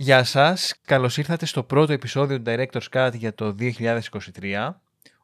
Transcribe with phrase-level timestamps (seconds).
[0.00, 3.54] Γεια σας, καλώς ήρθατε στο πρώτο επεισόδιο του Director's Cut για το
[4.40, 4.70] 2023.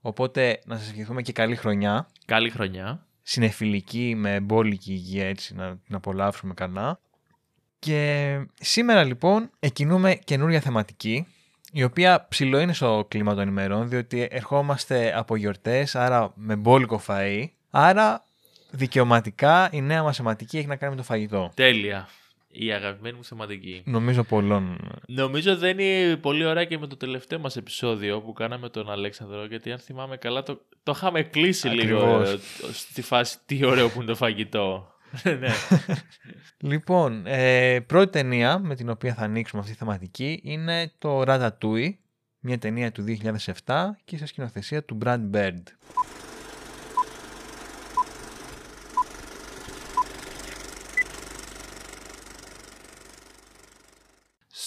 [0.01, 2.09] Οπότε να σας ευχηθούμε και καλή χρονιά.
[2.25, 3.07] Καλή χρονιά.
[3.23, 7.01] Συνεφιλική με μπόλικη υγεία έτσι να την απολαύσουμε καλά.
[7.79, 11.27] Και σήμερα λοιπόν εκκινούμε καινούρια θεματική
[11.73, 17.03] η οποία ψηλό είναι στο κλίμα των ημερών διότι ερχόμαστε από γιορτές άρα με μπόλικο
[17.07, 18.25] φαΐ άρα
[18.71, 21.51] δικαιωματικά η νέα μας θεματική έχει να κάνει με το φαγητό.
[21.55, 22.09] Τέλεια.
[22.57, 23.83] Η αγαπημένη μου θεματική.
[23.85, 24.79] Νομίζω πολλών.
[25.07, 29.45] Νομίζω δεν είναι πολύ ωραία και με το τελευταίο μας επεισόδιο που κάναμε τον Αλέξανδρο
[29.45, 32.33] γιατί αν θυμάμαι καλά το, το είχαμε κλείσει λίγο Ακριβώς.
[32.33, 34.93] ε, στη φάση τι ωραίο που είναι το φαγητό.
[35.41, 35.49] ναι.
[36.59, 41.95] Λοιπόν, ε, πρώτη ταινία με την οποία θα ανοίξουμε αυτή τη θεματική είναι το Ratatouille,
[42.39, 43.05] μια ταινία του
[43.67, 45.63] 2007 και σε σκηνοθεσία του Brad Bird.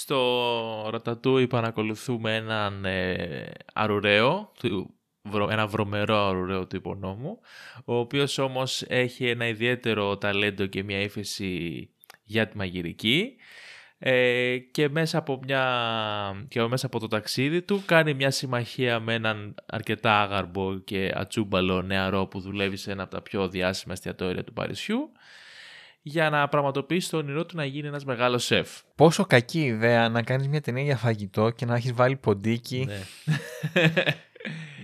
[0.10, 7.40] Στο Ρατατούι παρακολουθούμε έναν ε, αρουραίο, του- βρο- ένα βρωμερό αρουραίο του υπονόμου,
[7.86, 11.90] ο οποίος όμως έχει ένα ιδιαίτερο ταλέντο και μια ύφεση
[12.24, 13.36] για τη μαγειρική
[13.98, 19.14] ε, και, μέσα από μια, και μέσα από το ταξίδι του κάνει μια συμμαχία με
[19.14, 24.44] έναν αρκετά άγαρμπο και ατσούμπαλο νεαρό που δουλεύει σε ένα από τα πιο διάσημα εστιατόρια
[24.44, 25.12] του Παρισιού
[26.02, 28.70] για να πραγματοποιήσεις το όνειρό του να γίνει ένας μεγάλος σεφ.
[28.96, 33.02] Πόσο κακή ιδέα να κάνεις μια ταινία για φαγητό και να έχεις βάλει ποντίκι Ναι.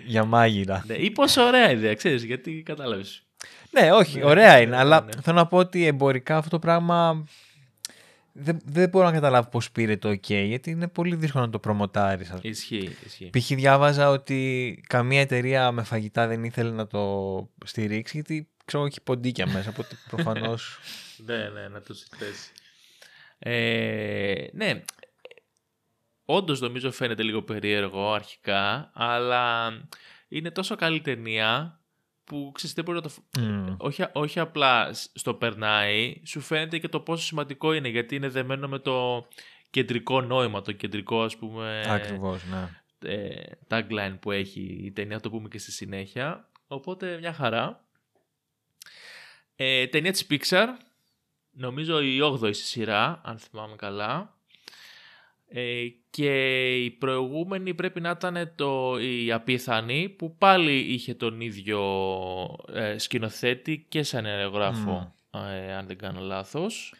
[0.05, 0.83] για μάγειρα.
[0.87, 0.93] ναι.
[0.93, 3.23] Ή πόσο ωραία ιδέα, ξέρεις, γιατί κατάλαβες.
[3.71, 5.11] ναι, όχι, Ναι, ωραία είναι, ναι, αλλά ναι.
[5.21, 7.25] θέλω να πω ότι εμπορικά αυτό το πράγμα
[8.31, 11.59] δεν, δεν μπορώ να καταλάβω πώς πήρε το OK, γιατί είναι πολύ δύσκολο να το
[11.59, 12.29] προμοτάρεις.
[12.29, 13.29] ας Ισχύει, ισχύει.
[13.39, 13.47] Π.χ.
[13.47, 19.47] διάβαζα ότι καμία εταιρεία με φαγητά δεν ήθελε να το στηρίξει γιατί ξέρω έχει ποντίκια
[19.47, 20.79] μέσα, οπότε προφανώς...
[21.17, 22.51] ναι, ναι, να το συνθέσει.
[23.39, 24.83] Ε, ναι,
[26.25, 29.71] όντως νομίζω φαίνεται λίγο περίεργο αρχικά, αλλά
[30.27, 31.79] είναι τόσο καλή ταινία
[32.23, 33.41] που ξέρεις δεν μπορεί να το...
[33.41, 33.75] Μμ.
[33.77, 38.27] όχι, όχι απλά σ- στο περνάει, σου φαίνεται και το πόσο σημαντικό είναι, γιατί είναι
[38.29, 39.27] δεμένο με το
[39.69, 42.69] κεντρικό νόημα, το κεντρικό ας πούμε Ακριβώς, ναι.
[43.13, 46.49] ε, tagline που έχει η ταινία, θα το πούμε και στη συνέχεια.
[46.67, 47.85] Οπότε μια χαρά.
[49.55, 50.67] Ε, ταινία της Pixar,
[51.51, 54.37] νομίζω η 8η στη σειρά, αν θυμάμαι καλά.
[55.47, 61.81] Ε, και η προηγούμενη πρέπει να ήταν το, η Απίθανη που πάλι είχε τον ίδιο
[62.73, 66.93] ε, σκηνοθέτη και σαν ενεργογράφο, ε, αν δεν κάνω λάθος.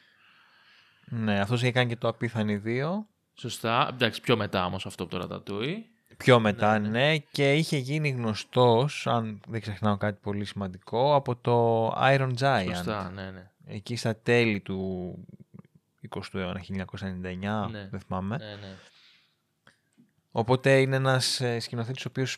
[1.05, 3.05] Ναι, αυτός είχε κάνει και το απίθανη 2.
[3.33, 3.89] Σωστά.
[3.93, 5.92] Εντάξει, πιο μετά όμως αυτό από το Ratatouille.
[6.23, 7.17] Πιο μετά, Ναι, ναι, ναι.
[7.17, 12.65] και είχε γίνει γνωστός, αν δεν ξεχνάω κάτι πολύ σημαντικό, από το Iron Giant.
[12.75, 13.49] Σωστά, ναι, ναι.
[13.65, 15.17] Εκεί στα τέλη του
[16.09, 17.87] 20ου αιώνα, 1999, Ναι.
[17.91, 18.37] δεν θυμάμαι.
[18.37, 18.75] ναι, ναι.
[20.31, 22.37] Οπότε είναι ένας ε, σκηνοθέτης ο οποίος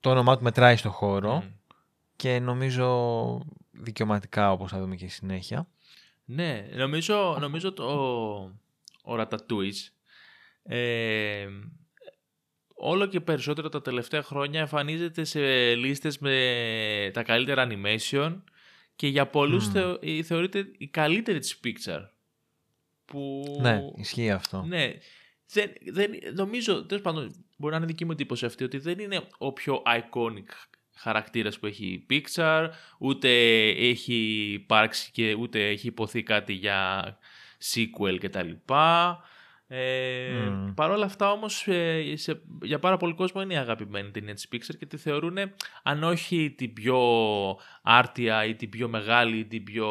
[0.00, 1.50] το όνομά του μετράει στο χώρο Μμ.
[2.16, 5.66] και νομίζω δικαιωματικά όπως θα δούμε και στη συνέχεια.
[6.24, 7.84] Ναι, νομίζω, νομίζω το,
[9.04, 9.88] ο Ratatouille
[10.62, 11.46] ε,
[12.82, 18.40] όλο και περισσότερο τα τελευταία χρόνια εμφανίζεται σε λίστες με τα καλύτερα animation
[18.96, 19.72] και για πολλούς Μμμ.
[19.72, 22.08] θεω- η- θεωρείται η καλύτερη της Pixar.
[23.04, 23.42] Που...
[23.60, 24.62] Ναι, ισχύει αυτό.
[24.68, 24.92] Ναι.
[25.52, 29.20] Δεν, δεν, νομίζω, τέλος πάντων, μπορεί να είναι δική μου εντύπωση αυτή, ότι δεν είναι
[29.38, 30.52] ο πιο iconic
[30.94, 32.68] χαρακτήρας που έχει η Pixar,
[32.98, 33.28] ούτε
[33.68, 34.14] έχει
[34.52, 37.18] υπάρξει και ούτε έχει υποθεί κάτι για
[37.74, 38.50] sequel κτλ.
[39.72, 40.74] Ε, Μμ.
[40.74, 44.48] Παρ' όλα αυτά όμως ε, σε- για πάρα πολύ κόσμο είναι η αγαπημένη ταινία της
[44.52, 45.36] Pixar και τη θεωρούν
[45.82, 46.98] αν όχι την πιο
[47.82, 49.88] άρτια ή την πιο μεγάλη ή την πιο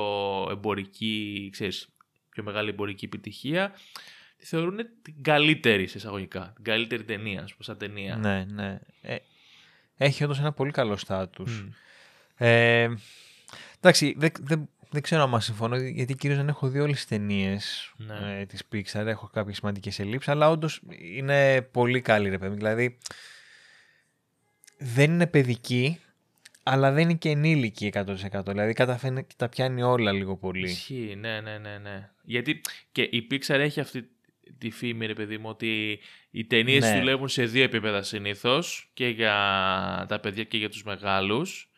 [0.52, 1.90] εμπορική, ξέρεις,
[2.30, 3.74] πιο μεγάλη εμπορική επιτυχία
[4.38, 8.16] τη θεωρούν την καλύτερη σε εισαγωγικά, την καλύτερη ταινία, ας πούμε, σαν ταινία.
[8.16, 8.80] Ναι, ναι.
[9.02, 9.16] Ε,
[9.98, 11.62] έχει όντως ένα πολύ καλό στάτους.
[11.64, 11.70] Μμ.
[12.38, 12.90] Ε,
[13.78, 17.94] εντάξει, δεν, δεν, δεν ξέρω αν συμφωνώ, γιατί κυρίως δεν έχω δει όλες τις ταινίες
[17.98, 18.40] Ναι.
[18.40, 20.82] ε, της Pixar, έχω κάποιες σημαντικές ελλείψεις, αλλά όντως
[21.16, 22.56] είναι πολύ καλή ρε παιδί.
[22.56, 22.98] Δηλαδή,
[24.78, 26.00] δεν είναι παιδική,
[26.64, 28.44] αλλά δεν είναι και ενήλικη 100%.
[28.48, 30.70] Δηλαδή, καταφέρνει και τα πιάνει όλα λίγο πολύ.
[30.70, 32.10] Ισχύει, ναι, ναι, ναι, ναι.
[32.24, 32.62] Γιατί
[32.92, 34.10] και η Pixar έχει αυτή
[34.58, 36.00] τη φήμη, ρε παιδί μου, ότι
[36.32, 37.00] οι ταινίες Ναι.
[37.00, 39.34] δουλεύουν σε δύο επίπεδα συνήθως και για
[40.08, 41.69] τα παιδιά και για τους μεγάλους.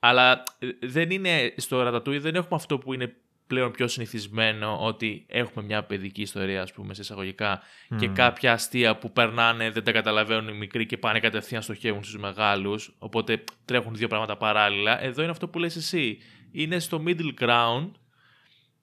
[0.00, 3.14] Αλλά ε, δεν είναι, στο Ratatouille δεν έχουμε αυτό που είναι
[3.50, 7.60] πλέον πιο συνηθισμένο ότι έχουμε μια παιδική ιστορία, ας πούμε, σε εισαγωγικά
[7.98, 8.14] και Μμμ.
[8.14, 12.94] κάποια αστεία που περνάνε, δεν τα καταλαβαίνουν οι μικροί και πάνε κατευθείαν στοχεύουν στους μεγάλους,
[12.98, 15.02] οπότε τρέχουν δύο πράγματα παράλληλα.
[15.02, 16.18] Εδώ είναι αυτό που λες εσύ.
[16.52, 17.90] Είναι στο middle ground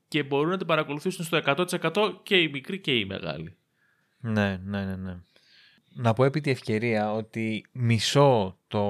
[0.07, 3.57] και μπορούν να την παρακολουθήσουν στο 100% και οι μικροί και οι μεγάλοι.
[4.19, 5.17] Ναι, ναι, ναι, ναι.
[5.93, 8.83] Να πω επί τη ευκαιρία ότι μισώ το,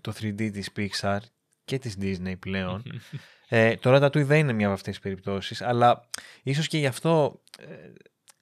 [0.00, 1.18] το 3D της Pixar
[1.64, 2.82] και της Disney πλέον.
[3.48, 6.08] ε, το Ratatouille δεν είναι μια από αυτές τις περιπτώσεις, αλλά
[6.42, 7.92] ίσως και γι' αυτό ε,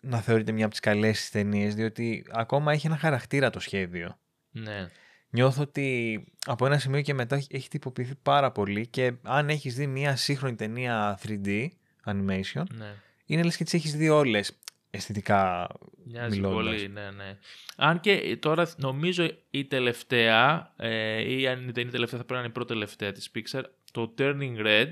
[0.01, 4.19] να θεωρείται μια από τις καλές ταινίες, διότι ακόμα έχει ένα χαρακτήρα το σχέδιο.
[4.51, 4.89] Ναι.
[5.31, 9.87] Νιώθω ότι από ένα σημείο και μετά έχει τυποποιηθεί πάρα πολύ και αν έχεις δει
[9.87, 11.69] μια σύγχρονη ταινία 3D
[12.07, 12.95] animation, ναι.
[13.27, 14.59] είναι λες και τις έχεις δει όλες
[14.95, 15.69] αισθητικά
[16.05, 16.75] Μοιάζει μιλώντας.
[16.75, 17.39] πολύ, ναι, ναι.
[17.77, 22.33] Αν και τώρα νομίζω η τελευταία, ε, ή αν δεν είναι η τελευταία θα πρέπει
[22.33, 23.63] να είναι η πρώτη τελευταία της Pixar,
[23.93, 24.91] το Turning Red,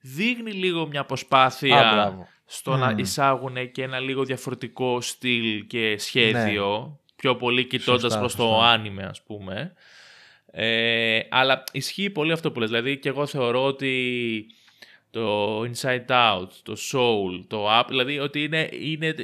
[0.00, 2.28] δείχνει λίγο μια προσπάθεια Α, μπράβο.
[2.46, 2.98] στο να Μμμ.
[2.98, 8.66] εισάγουν και ένα λίγο διαφορετικό στυλ και σχέδιο, πιο πολύ κοιτώντας Σωστά, προς το σωστά.
[8.70, 9.72] άνιμε ας πούμε.
[10.52, 12.68] Ε, αλλά ισχύει πολύ αυτό που λες.
[12.68, 14.46] Δηλαδή και εγώ θεωρώ ότι
[15.10, 19.14] το Inside Out, το Soul, το Up, δηλαδή ότι είναι, είναι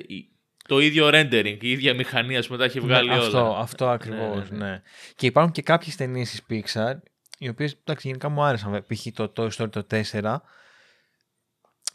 [0.69, 3.25] το ίδιο rendering, η ίδια μηχανή, ας πούμε, τα έχει βγάλει ναι, όλα.
[3.25, 4.83] Αυτό, αυτό ακριβώς, ναι, ναι, ναι.
[5.17, 6.95] Και υπάρχουν και κάποιες ταινίες της Pixar,
[7.39, 8.85] οι οποίες, εντάξει, γενικά μου άρεσαν.
[8.87, 9.07] Π.χ.
[9.15, 10.37] το Toy Story το 4,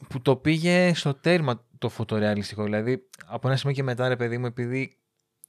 [0.09, 2.63] που το πήγε στο τέρμα το φωτορεαλιστικό.
[2.63, 4.97] Δηλαδή, από ένα σημείο και μετά, ρε παιδί μου, επειδή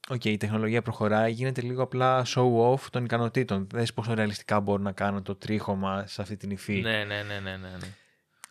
[0.09, 3.67] οκ, η τεχνολογία προχωράει, γίνεται λίγο απλά show off των ικανοτήτων.
[3.71, 6.81] Δες πόσο ρεαλιστικά μπορώ να κάνω το τρίχωμα σε αυτή την υφή.
[6.81, 7.95] Ναι, ναι, ναι, ναι, ναι.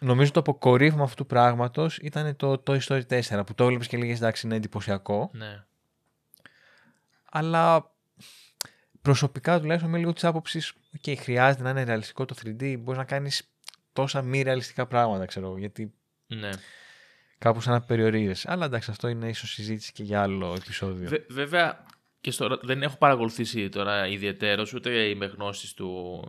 [0.02, 0.08] Ναι.
[0.08, 3.96] Νομίζω το αποκορύφωμα αυτού του πράγματος ήταν το Toy Story 4, που το έβλεπες και
[3.96, 5.30] έλεγες εντάξει, είναι εντυπωσιακό.
[5.32, 5.64] ναι.
[7.34, 7.92] Αλλά
[9.02, 12.76] προσωπικά τουλάχιστον είμαι λίγο της άποψης: OK, χρειάζεται να είναι ρεαλιστικό το 3D.
[12.78, 13.50] Μπορείς να κάνεις
[13.92, 15.92] τόσα μη ρεαλιστικά πράγματα, ξέρω εγώ, γιατί
[16.26, 16.50] ναι.
[17.38, 18.50] κάπου σαν να περιορίζεσαι.
[18.50, 21.08] Αλλά εντάξει, αυτό είναι ίσως συζήτηση και για άλλο επεισόδιο.
[21.08, 21.84] Βε- βέβαια,
[22.20, 26.22] και στο, δεν έχω παρακολουθήσει τώρα ιδιαίτερος, ούτε είμαι γνώστης του,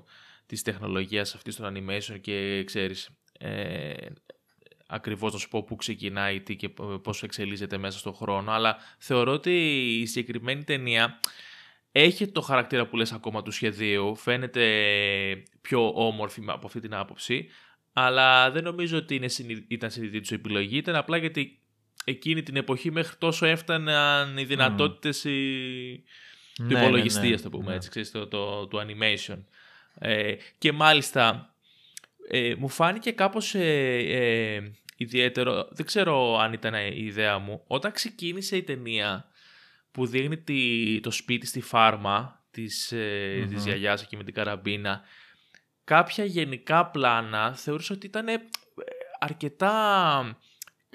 [0.46, 3.10] της τεχνολογίας αυτής των animation και ξέρεις
[3.44, 3.94] ε,
[4.88, 6.70] ακριβώς να σου πω πού ξεκινάει τι και
[7.04, 9.52] πώς εξελίσσεται μέσα στον χρόνο, αλλά θεωρώ ότι
[10.02, 11.20] η συγκεκριμένη ταινία
[11.92, 14.64] έχει το χαρακτήρα που λες ακόμα του σχεδίου, φαίνεται
[15.62, 17.48] πιο όμορφη από αυτή την άποψη,
[17.94, 21.60] αλλά δεν νομίζω ότι είναι, συνει- ήταν συνειδητή τους επιλογή, ήταν απλά γιατί
[22.04, 26.04] εκείνη την εποχή μέχρι τόσο έφταναν οι δυνατότητες οι...
[26.54, 27.76] του Ναι, ναι, υπολογιστή, ναι, ας το πούμε ναι.
[27.76, 29.38] έτσι, ξέρεις, το, το, του animation.
[30.00, 31.53] Ε, και μάλιστα
[32.30, 37.92] ε, μου φάνηκε κάπως ε, ε, ιδιαίτερο, δεν ξέρω αν ήταν η ιδέα μου, όταν
[37.92, 39.28] ξεκίνησε η ταινία
[39.92, 43.54] που δείχνει τη, το σπίτι στη φάρμα της, ε, Μμμ.
[43.54, 45.02] της γιαγιάς εκεί με την καραμπίνα,
[45.84, 48.42] κάποια γενικά πλάνα θεωρούσα ότι ήταν ε,
[49.20, 50.38] αρκετά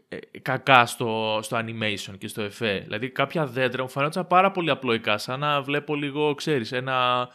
[0.08, 2.78] ε, κακά στο, στο animation και στο εφέ.
[2.78, 7.28] Δηλαδή κάποια δέντρα μου φαίνονταν πάρα πολύ απλοϊκά, σαν να βλέπω λίγο, ξέρεις, ένα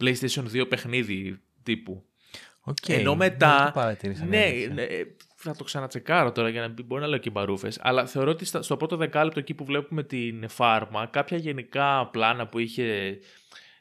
[0.00, 2.04] PlayStation 2 παιχνίδι τύπου.
[2.68, 3.64] Οκ, Ενώ δεν μετά.
[3.74, 4.68] το παρατήρησα, ναι, αλήθεια.
[4.74, 4.86] ναι,
[5.36, 7.78] θα το ξανατσεκάρω τώρα για να μην μπορεί να λέω και μπαρούφες.
[7.82, 12.46] Αλλά θεωρώ ότι στα- στο πρώτο δεκάλεπτο εκεί που βλέπουμε την φάρμα, κάποια γενικά πλάνα
[12.48, 13.18] που είχε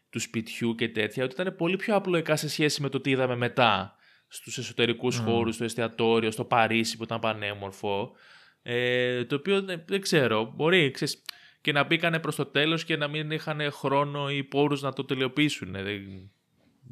[0.09, 3.35] του σπιτιού και τέτοια, ότι ήταν πολύ πιο απλοϊκά σε σχέση με το τι είδαμε
[3.35, 3.95] μετά.
[4.27, 5.25] Στους εσωτερικούς Μμμ.
[5.25, 8.11] χώρους, στο εστιατόριο, στο Παρίσι που ήταν πανέμορφο.
[8.63, 11.21] Ε, το οποίο δεν, δεν ξέρω, μπορεί ξέρεις,
[11.61, 15.05] και να μπήκανε προς το τέλος και να μην είχαν χρόνο ή πόρους να το
[15.05, 15.75] τελειοποιήσουν.
[15.75, 16.31] Ε, Δεν,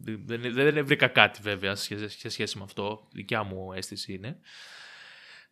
[0.02, 3.08] δεν, δεν, δεν βρήκα κάτι βέβαια σε, σχέση- σε σχέση με αυτό.
[3.14, 4.38] Δικιά μου αίσθηση είναι.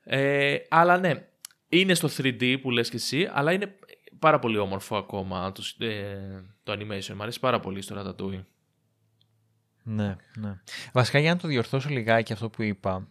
[0.04, 1.28] Ε, αλλά ναι,
[1.70, 3.76] είναι στο 3D που λες και εσύ, αλλά είναι
[4.20, 6.18] πάρα πολύ όμορφο ακόμα το, ε,
[6.64, 7.14] το animation.
[7.16, 8.44] Μ' αρέσει πάρα πολύ στο Ratatouille.
[9.84, 10.60] Ναι, ναι.
[10.94, 13.08] Βασικά για να το διορθώσω λιγάκι αυτό που είπα,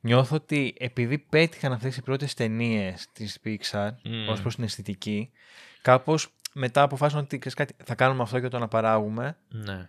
[0.00, 4.28] νιώθω ότι επειδή πέτυχαν αυτές οι πρώτες ταινίες της Pixar Μμμ.
[4.28, 5.30] ως προς την αισθητική,
[5.82, 9.88] κάπως μετά αποφάσισαν ότι ξέρεις κάτι, θα κάνουμε αυτό και το αναπαράγουμε Ναι.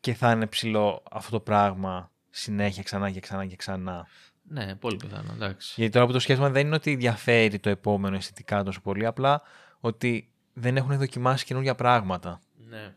[0.00, 4.06] Και θα είναι ψηλό αυτό το πράγμα συνέχεια ξανά και ξανά και ξανά.
[4.42, 5.74] Ναι, πολύ πιθανό, εντάξει.
[5.76, 9.42] Γιατί τώρα που το σκέφτομαι δεν είναι ότι διαφέρει το επόμενο αισθητικά τόσο πολύ, απλά
[9.80, 12.40] ότι δεν έχουν δοκιμάσει καινούργια πράγματα.
[12.68, 12.94] Ναι.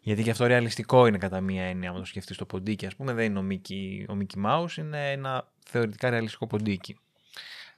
[0.00, 3.12] Γιατί και αυτό ρεαλιστικό είναι κατά μία έννοια, αν το σκεφτείς το ποντίκι, ας πούμε,
[3.12, 6.98] δεν είναι ο Mickey, ο Mickey Mouse, είναι ένα θεωρητικά ρεαλιστικό ποντίκι.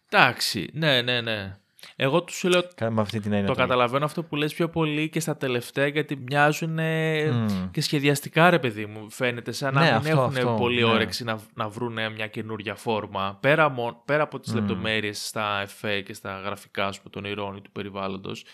[0.09, 1.59] Εντάξει, ναι, ναι, ναι.
[1.97, 3.47] Εγώ τους σου λέω Κα- Με αυτή την έννοια.
[3.47, 3.69] Το το λέω.
[3.69, 7.71] καταλαβαίνω αυτό που λες πιο πολύ και στα τελευταία γιατί μοιάζουν ε, Μμ.
[7.71, 10.85] και σχεδιαστικά ρε παιδί μου φαίνεται σαν να Ναι, μην αυτό, έχουν αυτό, πολύ ναι.
[10.91, 14.57] όρεξη να, να βρουν μια καινούργια φόρμα πέρα, μο- πέρα από τις Μμ.
[14.59, 18.45] λεπτομέρειες στα εφέ και στα γραφικά ας πούμε, των ηρών ή του περιβάλλοντος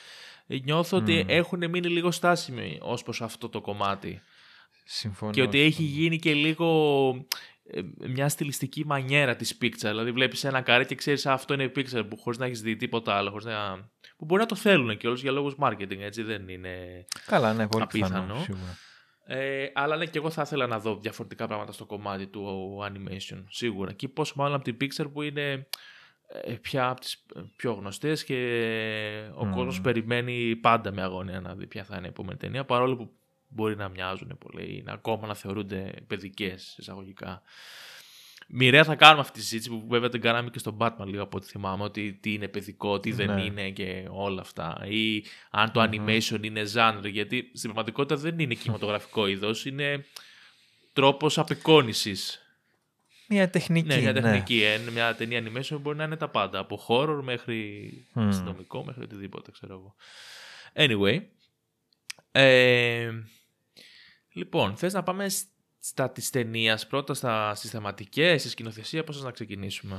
[0.46, 1.28] ε, νιώθω ότι Μμ.
[1.30, 4.20] έχουν μείνει λίγο στάσιμοι ως προς αυτό το κομμάτι
[4.84, 5.32] Συμφωνώ.
[5.32, 5.98] και ότι έχει συμφωνώ.
[6.00, 6.68] γίνει και λίγο
[7.55, 7.55] ε,
[8.06, 9.78] μια στιλιστική μανιέρα της Pixar.
[9.80, 12.60] Δηλαδή βλέπεις ένα καρέ και ξέρεις «Α, αυτό είναι η Pixar που χωρίς να έχεις
[12.60, 13.30] δει τίποτα άλλο.
[13.30, 13.90] Χωρίς να...
[14.16, 17.04] Που μπορεί να το θέλουν και όλους για λόγους marketing, έτσι δεν είναι...
[17.26, 18.22] Καλά, ναι, πολύ απίθανο.
[18.22, 18.40] πιθανό.
[18.42, 18.78] Σίγουρα.
[19.28, 23.44] Ε, αλλά ναι, και εγώ θα ήθελα να δω διαφορετικά πράγματα στο κομμάτι του animation,
[23.48, 23.92] σίγουρα.
[23.92, 25.66] Και πόσο μάλλον από την Pixar που είναι
[26.28, 27.24] ε, πια από τις
[27.56, 28.34] πιο γνωστές και
[29.34, 29.54] ο mm.
[29.54, 33.10] κόσμος περιμένει πάντα με αγωνία να δει ποια θα είναι η επόμενη ταινία, παρόλο που
[33.56, 37.42] μπορεί να μοιάζουν πολύ ή να ακόμα να θεωρούνται παιδικές εισαγωγικά.
[38.48, 41.36] Μοιραία θα κάνουμε αυτή τη συζήτηση που βέβαια την κάναμε και στον Batman λίγο από
[41.36, 43.42] ό,τι θυμάμαι ότι τι είναι παιδικό, τι δεν Ναι.
[43.44, 48.54] είναι και όλα αυτά ή αν το animation είναι genre γιατί στην πραγματικότητα δεν είναι
[48.54, 50.04] κινηματογραφικό είδος, είναι
[50.92, 52.40] τρόπος απεικόνησης.
[53.28, 53.86] Μια τεχνική.
[53.88, 54.62] Ναι, μια τεχνική.
[54.62, 56.58] Ε, μια ταινία animation μπορεί να είναι τα πάντα.
[56.58, 58.28] Από horror μέχρι Μμμ.
[58.28, 59.94] αστυνομικό, μέχρι οτιδήποτε, ξέρω εγώ.
[60.86, 61.20] Anyway.
[62.32, 63.10] Ε,
[64.36, 65.46] λοιπόν, θες να πάμε σ-
[65.78, 69.96] στα της ταινίας πρώτα, στα, στις θεματικές, στη σκηνοθεσία, πώς θες να ξεκινήσουμε;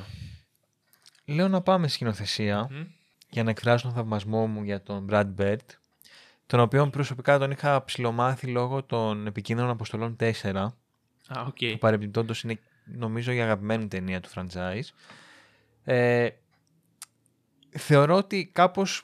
[1.25, 2.83] Λέω να πάμε στη σκηνοθεσία Μμ.
[3.29, 5.57] για να εκφράσω τον θαυμασμό μου για τον Brad Bird,
[6.45, 10.33] τον οποίο προσωπικά τον είχα ψιλομάθει λόγω των επικίνδυνων αποστολών 4,
[11.27, 11.57] Α, οκ.
[11.71, 14.83] που παρεμπιπτόντως είναι νομίζω η αγαπημένη μου ταινία του franchise.
[15.83, 16.29] Ε,
[17.69, 19.03] θεωρώ ότι κάπως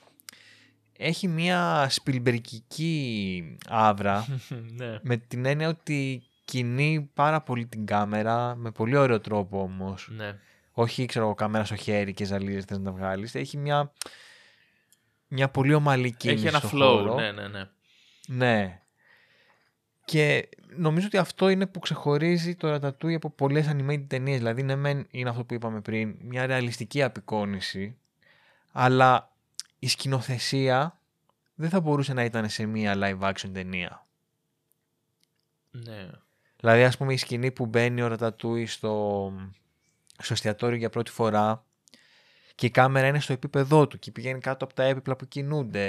[0.96, 4.26] έχει μια σπιλμπερκική άβρα
[4.76, 4.98] ναι.
[5.02, 10.08] με την έννοια ότι κινεί πάρα πολύ την κάμερα με πολύ ωραίο τρόπο όμως.
[10.16, 10.38] ναι.
[10.76, 13.34] Όχι, ξέρω εγώ, κάμερα στο χέρι και ζαλίζεις θες να τα βγάλεις.
[13.34, 13.92] Έχει μια,
[15.28, 17.14] μια πολύ ομαλή κίνηση Έχει ένα στο flow, χώρο.
[17.14, 17.68] ναι, ναι, ναι.
[18.26, 18.80] Ναι.
[20.04, 24.38] Και νομίζω ότι αυτό είναι που ξεχωρίζει το Ratatouille από πολλές animated ταινίες.
[24.38, 27.96] Δηλαδή, ναι, μεν είναι αυτό που είπαμε πριν, μια ρεαλιστική απεικόνηση,
[28.72, 29.32] αλλά
[29.84, 30.98] η σκηνοθεσία
[31.54, 34.06] δεν θα μπορούσε να ήταν σε μια live action ταινία.
[35.70, 36.10] ναι.
[36.60, 39.32] Δηλαδή, ας πούμε, η σκηνή που μπαίνει ο Ρατατούι στο,
[40.18, 41.64] στο εστιατόριο για πρώτη φορά
[42.54, 45.82] και η κάμερα είναι στο επίπεδό του και πηγαίνει κάτω από τα έπιπλα που κινούνται.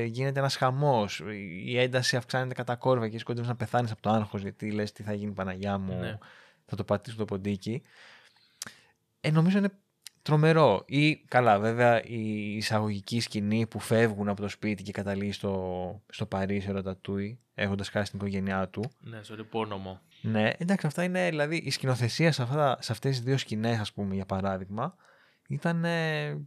[0.00, 1.22] Ε, γίνεται ένας χαμός.
[1.64, 5.02] Η ένταση αυξάνεται κατά κόρβα και σκοντεύεις να πεθάνεις από το άγχος γιατί λες τι
[5.02, 6.18] θα γίνει Παναγιά μου, Ναι.
[6.66, 7.82] θα το πατήσω το ποντίκι.
[9.20, 9.70] Ε, νομίζω είναι
[10.22, 10.82] τρομερό.
[10.86, 16.26] Ή καλά, βέβαια, η εισαγωγική σκηνή που φεύγουν από το σπίτι και καταλήγει στο, στο
[16.26, 18.90] Παρίσι ο Ρατατούι, έχοντας χάσει την οικογένειά του.
[19.00, 20.00] Ναι, στο επώνυμο.
[20.22, 23.92] Ναι, εντάξει, αυτά είναι δηλαδή η σκηνοθεσία σε, αυτά, σε αυτές τις δύο σκηνές, ας
[23.92, 24.94] πούμε, για παράδειγμα,
[25.48, 26.38] ήταν ε,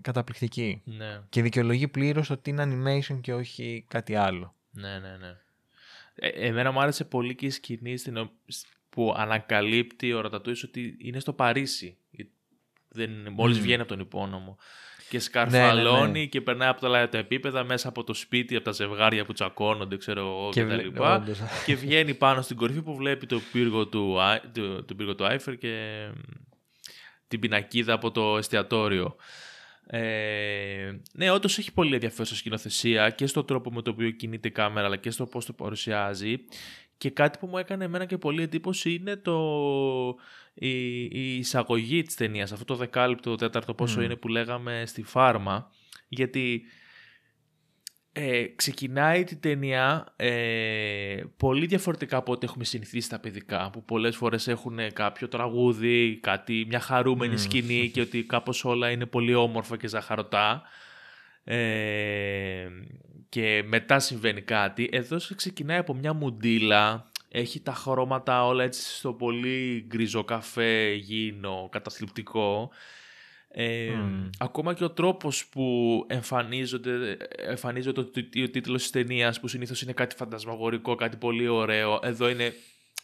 [0.00, 0.82] καταπληκτική.
[0.84, 1.20] Ναι.
[1.28, 4.54] Και δικαιολογεί πλήρως ότι είναι animation και όχι κάτι άλλο.
[4.70, 5.36] Ναι, ναι, ναι.
[6.14, 10.62] Ε, εμένα μου άρεσε πολύ και η σκηνή στην, ο- σ- που ανακαλύπτει ο Ρατατούις
[10.62, 11.96] ότι είναι στο Παρίσι.
[12.92, 13.62] Δεν, μόλις Μμμ.
[13.62, 14.58] βγαίνει από τον υπόνομο.
[15.08, 16.24] Και σκαρφαλώνει ναι, ναι.
[16.24, 19.96] και περνάει από τα λαϊκά επίπεδα μέσα από το σπίτι, από τα ζευγάρια που τσακώνονται,
[19.96, 21.14] ξέρω εγώ και, τα βλέ- λοιπά.
[21.16, 21.38] όντως.
[21.66, 25.24] και βγαίνει πάνω στην κορυφή που βλέπει το πύργο του, Άι- του, τον πύργο του
[25.26, 26.18] Άιφερ και μ,
[27.28, 29.16] την πινακίδα από το εστιατόριο.
[29.86, 34.50] Ε, ναι, όντως έχει πολύ ενδιαφέρουσα σκηνοθεσία και στον τρόπο με τον οποίο κινείται η
[34.50, 36.36] κάμερα αλλά και στο πώς το παρουσιάζει.
[36.98, 39.38] Και κάτι που μου έκανε εμένα και πολύ εντύπωση είναι το,
[40.54, 44.02] η, η εισαγωγή της ταινίας, αυτό το δεκάλεπτο, τέταρτο πόσο Μμ.
[44.04, 45.70] είναι που λέγαμε στη φάρμα.
[46.08, 46.62] Γιατί
[48.12, 54.16] ε, ξεκινάει την ταινία ε, πολύ διαφορετικά από ό,τι έχουμε συνηθίσει στα παιδικά που πολλές
[54.16, 57.38] φορές έχουν κάποιο τραγούδι, κάτι, μια χαρούμενη Μμμ.
[57.40, 60.62] σκηνή και ότι κάπως όλα είναι πολύ όμορφα και ζαχαρωτά
[61.44, 62.68] ε,
[63.28, 64.88] και μετά συμβαίνει κάτι.
[64.92, 71.68] Εδώ ξεκινάει από μια μουντίλα, έχει τα χρώματα όλα έτσι στο πολύ γκριζό καφέ γίνο,
[71.72, 72.70] καταθλιπτικό.
[73.48, 74.30] Ε, Μμ.
[74.38, 79.82] Ακόμα και ο τρόπος που εμφανίζονται, εμφανίζεται ο, τί- ο τίτλος της ταινίας που συνήθως
[79.82, 82.00] είναι κάτι φαντασμαγορικό, κάτι πολύ ωραίο.
[82.02, 82.54] Εδώ είναι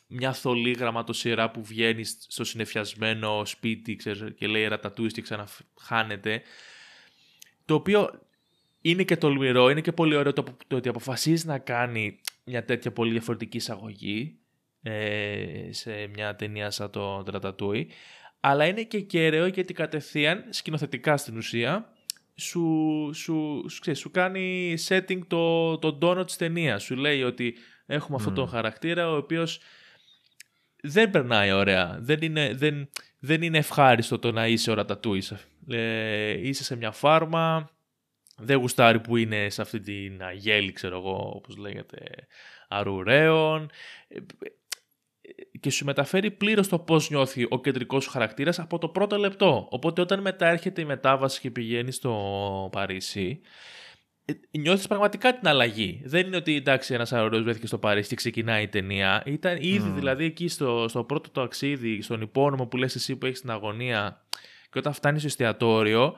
[0.07, 6.43] μια θολή γραμματοσυρά που βγαίνει στο συνεφιασμένο σπίτι ξέρεις, και λέει ρατατούις και ξαναχάνεται.
[7.65, 8.21] Το οποίο
[8.81, 12.93] είναι και τολμηρό, είναι και πολύ ωραίο το, το ότι αποφασίζεις να κάνει μια τέτοια
[12.93, 14.39] πολύ διαφορετική εισαγωγή
[14.83, 17.87] ε, σε μια ταινία σαν το Ratatouille.
[18.41, 21.93] Αλλά είναι και κέραιο γιατί κατευθείαν, σκηνοθετικά στην ουσία,
[22.35, 26.83] σου, σου, σου, ξέρεις, σου κάνει setting το, το τόνο της ταινίας.
[26.83, 27.55] Σου λέει ότι
[27.87, 28.51] έχουμε αυτόν τον Μμμ.
[28.51, 29.61] χαρακτήρα ο οποίος
[30.83, 31.99] δεν περνάει ωραία.
[32.01, 32.89] Δεν είναι, δεν,
[33.19, 35.35] δεν είναι ευχάριστο το να είσαι ο Ρατατούις.
[35.69, 37.71] Ε, είσαι σε μια φάρμα,
[38.39, 41.99] δεν γουστάρει που είναι σε αυτή την αγέλη, ξέρω εγώ, όπως λέγεται,
[42.69, 43.71] αρουραίων.
[44.09, 44.19] Ε,
[45.61, 49.67] Και σου μεταφέρει πλήρως το πώς νιώθει ο κεντρικός σου χαρακτήρας από το πρώτο λεπτό.
[49.71, 53.41] Οπότε όταν μετά έρχεται η μετάβαση και πηγαίνει στο Παρίσι,
[54.25, 56.03] ε, νιώθεις πραγματικά την αλλαγή.
[56.05, 59.23] Δεν είναι ότι εντάξει ένας αρουραίος βρέθηκε στο Παρίσι και ξεκινάει η ταινία.
[59.27, 59.95] Ήταν ήδη Μμμ.
[59.95, 63.51] δηλαδή εκεί στο, στο πρώτο το αξίδι, στον υπόνομο που λες εσύ που έχεις την
[63.51, 64.27] αγωνία
[64.71, 66.17] και όταν φτάνεις στο εστιατόριο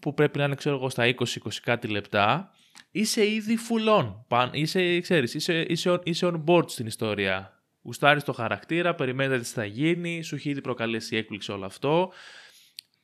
[0.00, 1.24] που πρέπει να είναι ξέρω εγώ στα 20-20
[1.62, 2.54] κάτι λεπτά
[2.90, 4.14] είσαι ήδη full on.
[4.28, 7.62] Παν, είσαι, ξέρεις, είσαι, είσαι, on, είσαι on board στην ιστορία.
[7.82, 12.12] Γουστάρεις το χαρακτήρα, περιμένεις τι θα γίνει, σου έχει ήδη προκαλέσει έκπληξη όλο αυτό.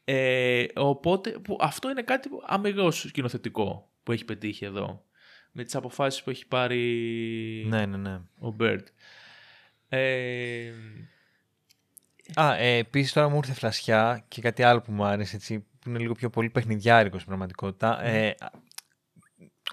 [0.05, 5.05] Ε, οπότε που αυτό είναι κάτι αμιγώς σκηνοθετικό που έχει πετύχει εδώ.
[5.53, 8.21] Με τις αποφάσεις που έχει πάρει Ναι, ναι, ναι.
[8.39, 8.87] ο Bird.
[9.89, 10.73] Ε,
[12.35, 15.89] Α, ε, επίσης τώρα μου ήρθε φλασιά και κάτι άλλο που μου άρεσε, έτσι, που
[15.89, 18.05] είναι λίγο πιο πολύ παιχνιδιάρικο στην πραγματικότητα.
[18.05, 18.35] Ε,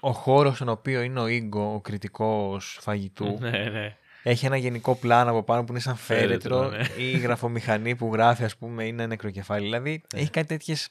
[0.00, 3.96] ο χώρος στον οποίο είναι ο Ίγκο, ο κριτικός φαγητού, ναι, ναι.
[4.22, 7.02] έχει ένα γενικό πλάνο από πάνω που είναι σαν φέρετρο Φέρετρο, ναι.
[7.02, 9.64] ή η γραφομηχανή που γράφει, ας πούμε, είναι νεκροκεφάλι.
[9.64, 10.88] Δηλαδή έχει κάτι τέτοιες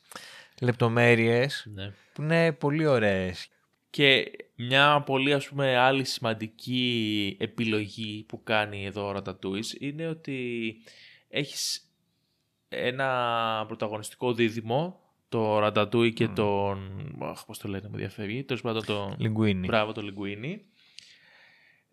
[0.62, 1.94] λεπτομέρειες ναι.
[2.14, 3.50] που είναι πολύ ωραίες.
[3.90, 10.76] Και μια πολύ ας πούμε άλλη σημαντική επιλογή που κάνει εδώ ο Ρατατούις είναι ότι
[11.30, 11.92] έχεις
[12.70, 17.08] ένα πρωταγωνιστικό δίδυμο, το Ρατατούι και τον...
[17.22, 18.44] Αχ, πώς το λένε, μου διαφεύγει.
[18.44, 19.16] Τέλος πάντων τον...
[19.18, 19.68] Λιγκουίνι.
[19.68, 20.66] Μπράβο, το Λιγκουίνι.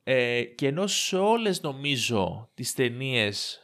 [0.05, 3.61] Ε, και ενώ σε όλες νομίζω τις ταινίες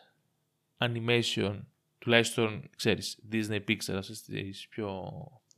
[0.78, 1.60] animation,
[1.98, 5.12] τουλάχιστον, ξέρεις, Disney Pixar, αυτές τις πιο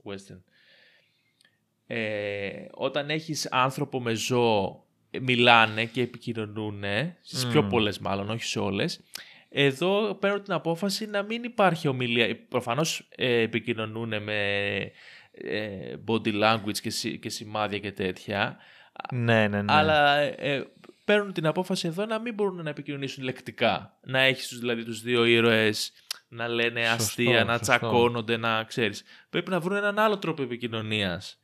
[0.04, 0.42] western,
[1.86, 6.84] ε, όταν έχεις άνθρωπο με ζώο, ε, μιλάνε και επικοινωνούν,
[7.20, 7.68] στις πιο Μμμ.
[7.68, 9.00] πολλές μάλλον, όχι σε όλες,
[9.52, 12.36] εδώ παίρνω την απόφαση να μην υπάρχει ομιλία.
[12.48, 14.76] Προφανώς ε, επικοινωνούν με
[15.32, 18.56] ε, body language και, σι- και σημάδια και τέτοια,
[19.12, 19.72] Ναι, ναι, ναι.
[19.72, 20.66] αλλά ε,
[21.04, 23.98] παίρνουν την απόφαση εδώ να μην μπορούν να επικοινωνήσουν λεκτικά.
[24.02, 25.92] Να έχεις τους, δηλαδή τους δύο ήρωες
[26.28, 27.60] να λένε Σωστό, αστεία, να σωστό.
[27.78, 29.02] τσακώνονται, να ξέρεις.
[29.30, 31.41] Πρέπει να βρουν έναν άλλο τρόπο επικοινωνίας.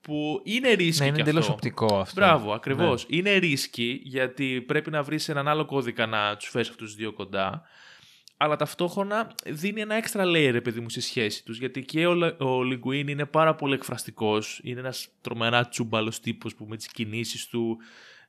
[0.00, 1.52] Που είναι ρίσκι ναι, είναι κι εντελώς αυτό.
[1.54, 2.20] οπτικό αυτό.
[2.20, 3.06] Μπράβο, ακριβώς.
[3.08, 3.16] Ναι.
[3.16, 7.12] Είναι ρίσκι γιατί πρέπει να βρεις έναν άλλο κώδικα να τους φέρεις αυτούς τους δύο
[7.12, 7.62] κοντά.
[8.36, 11.58] Αλλά ταυτόχρονα δίνει ένα έξτρα layer, επειδή μου, στη σχέση τους.
[11.58, 14.60] Γιατί και ο, Λα- ο Λιγκουίν είναι πάρα πολύ εκφραστικός.
[14.62, 17.76] Είναι ένας τρομερά τσούμπαλος τύπος που με τις κινήσεις του.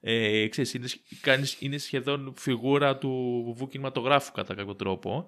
[0.01, 5.27] Ε, ξέρεις, είναι, σχ- κάνεις- είναι σχεδόν φιγούρα του βουβού κινηματογράφου κατά κάποιο τρόπο.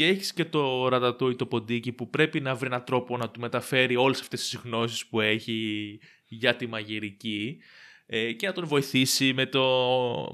[0.00, 3.40] Και έχεις και το ρατατούι το ποντίκι που πρέπει να βρει έναν τρόπο να του
[3.40, 7.58] μεταφέρει όλες αυτές τις γνώσεις που έχει για τη μαγειρική
[8.06, 9.64] ε, και να τον βοηθήσει με, το,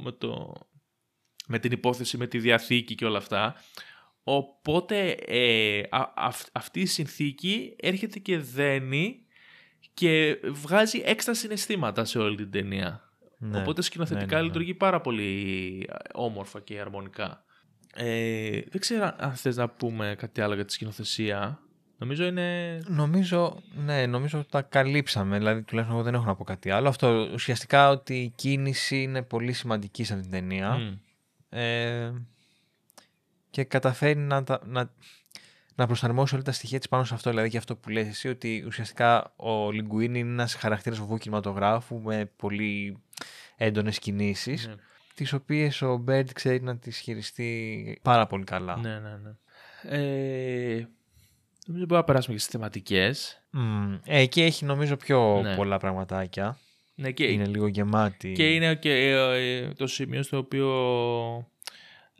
[0.03, 0.53] με, το,
[1.47, 3.55] με την υπόθεση, με τη διαθήκη και όλα αυτά.
[4.23, 9.27] Οπότε ε, α- αυ- αυτή η συνθήκη έρχεται και δένει
[9.95, 13.01] και βγάζει έξτρα συναισθήματα σε όλη την ταινία.
[13.39, 13.59] Ναι.
[13.61, 14.47] Οπότε σκηνοθετικά Ναι, ναι, ναι.
[14.47, 17.45] λειτουργεί πάρα πολύ όμορφα και αρμονικά.
[17.97, 21.61] Ε, δεν ξέρω αν θες να πούμε κάτι άλλο για τη σκηνοθεσία.
[21.99, 22.79] Νομίζω είναι...
[22.87, 25.39] Νομίζω, ναι, νομίζω ότι τα καλύψαμε.
[25.39, 26.89] Δηλαδή, τουλάχιστον εγώ δεν έχω να πω κάτι άλλο.
[26.89, 30.77] Αυτό ουσιαστικά ότι η κίνηση είναι πολύ σημαντική σε αυτήν την ταινία.
[30.77, 30.99] Μμ.
[31.59, 32.13] Ε,
[33.51, 34.91] και καταφέρει να, τα- να,
[35.75, 37.31] να προσαρμόσει όλα τα στοιχεία της πάνω σε αυτό.
[37.31, 42.01] Δηλαδή και αυτό που λες εσύ, ότι ουσιαστικά ο Λιγκουίνι είναι ένας χαρακτήρας βοβού κινηματογράφου
[42.01, 43.03] με πολύ
[43.57, 44.75] έντονες κινήσεις, Ναι.
[45.17, 48.77] Τις οποίες ο Μπέρντ ξέρει να τις χειριστεί πάρα πολύ καλά.
[48.77, 49.31] Ναι, ναι, ναι.
[49.83, 50.89] Ε,
[51.67, 53.43] νομίζω μπορούμε να περάσουμε και στις θεματικές.
[53.51, 55.57] Μμ, ε, εκεί έχει νομίζω πιο Ναι.
[55.57, 56.59] πολλά πραγματάκια.
[56.95, 58.33] Ναι, και, Είναι λίγο γεμάτη.
[58.33, 60.71] και είναι και ε, το σημείο στο οποίο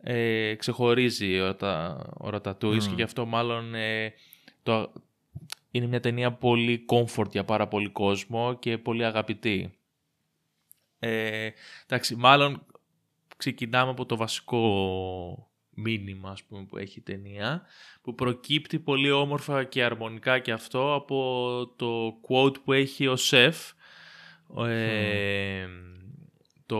[0.01, 2.89] ε, ξεχωρίζει ο, τα, ο Ρατατούις Μμ.
[2.89, 4.13] και γι' αυτό μάλλον ε,
[4.63, 4.91] το,
[5.71, 9.77] είναι μια ταινία πολύ comfort για πάρα πολύ κόσμο και πολύ αγαπητή.
[10.99, 11.49] Ε,
[11.85, 12.65] εντάξει, μάλλον
[13.37, 17.61] ξεκινάμε από το βασικό μήνυμα ας πούμε, που έχει η ταινία
[18.01, 23.71] που προκύπτει πολύ όμορφα και αρμονικά και αυτό από το quote που έχει ο Σεφ
[24.65, 25.67] ε,
[26.67, 26.77] το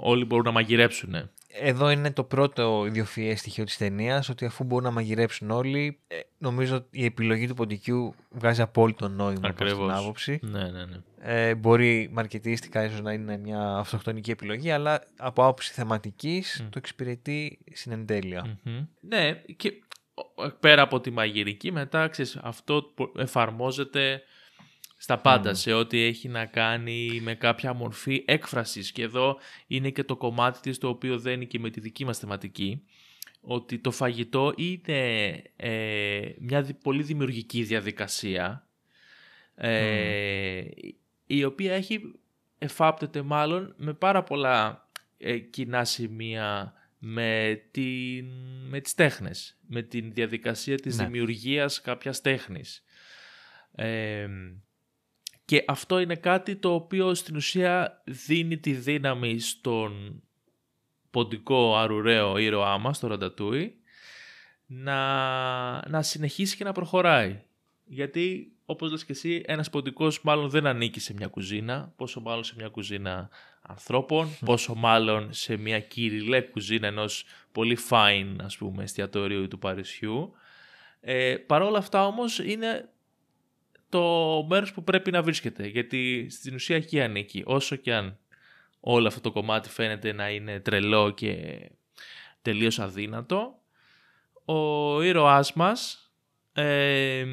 [0.00, 1.14] όλοι μπορούν να μαγειρέψουν.
[1.60, 6.16] Εδώ είναι το πρώτο ιδιοφυές στοιχείο της ταινίας ότι αφού μπορούν να μαγειρέψουν όλοι, ε,
[6.38, 9.98] νομίζω η επιλογή του ποντικού βγάζει απόλυτο νόημα από αυτή την Ακριβώς.
[10.02, 10.38] άποψη.
[10.42, 10.96] Ναι, ναι, ναι.
[11.18, 16.68] Ε, μπορεί μαρκετίστικα ίσως να είναι μια αυτοκτονική επιλογή, αλλά από άποψη θεματικής Μμ.
[16.68, 18.58] το εξυπηρετεί στην εντέλεια.
[18.62, 18.86] Μμμ.
[19.00, 19.72] Ναι, και
[20.14, 24.22] ο- πέρα από τη μαγειρική, μετά ξέρεις, αυτό που εφαρμόζεται
[25.02, 25.54] στα πάντα, Μμ.
[25.54, 28.92] σε ό,τι έχει να κάνει με κάποια μορφή έκφρασης.
[28.92, 32.18] Και εδώ είναι και το κομμάτι της το οποίο δένει και με τη δική μας
[32.18, 32.82] θεματική,
[33.40, 38.66] ότι το φαγητό είναι ε, μια δι- πολύ δημιουργική διαδικασία,
[39.54, 40.64] ε,
[41.26, 42.00] η οποία έχει
[42.58, 44.88] εφάπτεται μάλλον με πάρα πολλά
[45.18, 48.26] ε, κοινά σημεία με, την,
[48.68, 51.04] με τις τέχνες, με την διαδικασία της Ναι.
[51.04, 52.84] δημιουργίας κάποιας τέχνης.
[53.74, 54.28] Ε,
[55.52, 60.22] και αυτό είναι κάτι το οποίο στην ουσία δίνει τη δύναμη στον
[61.10, 63.74] ποντικό αρουραίο ήρωά μας, το Ραντατούι,
[64.66, 67.42] να, να συνεχίσει και να προχωράει.
[67.84, 72.44] γιατί όπως λες και εσύ ένας ποντικός μάλλον δεν ανήκει σε μια κουζίνα, πόσο μάλλον
[72.44, 73.28] σε μια κουζίνα
[73.62, 80.34] ανθρώπων, πόσο μάλλον σε μια κυριλέ κουζίνα ενός πολύ fine ας πούμε εστιατορίου του Παρισιού.
[81.00, 82.91] Ε, Παρ' όλα αυτά όμως είναι
[83.92, 88.18] το μέρος που πρέπει να βρίσκεται, γιατί στην ουσία εκεί ανήκει, όσο και αν
[88.80, 91.60] όλο αυτό το κομμάτι φαίνεται να είναι τρελό και
[92.42, 93.54] τελείως αδύνατο,
[94.44, 96.12] ο ήρωάς μας
[96.52, 97.24] ε,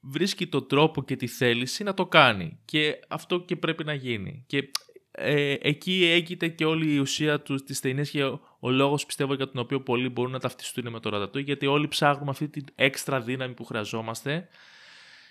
[0.00, 4.44] βρίσκει το τρόπο και τη θέληση να το κάνει και αυτό και πρέπει να γίνει.
[4.46, 4.70] Και
[5.10, 9.34] ε, εκεί έγινε και όλη η ουσία του της ταινίας και ο, ο λόγος πιστεύω
[9.34, 12.64] για τον οποίο πολλοί μπορούν να ταυτιστούν με το ρατατού γιατί όλοι ψάχνουμε αυτή την
[12.74, 14.48] έξτρα δύναμη που χρειαζόμαστε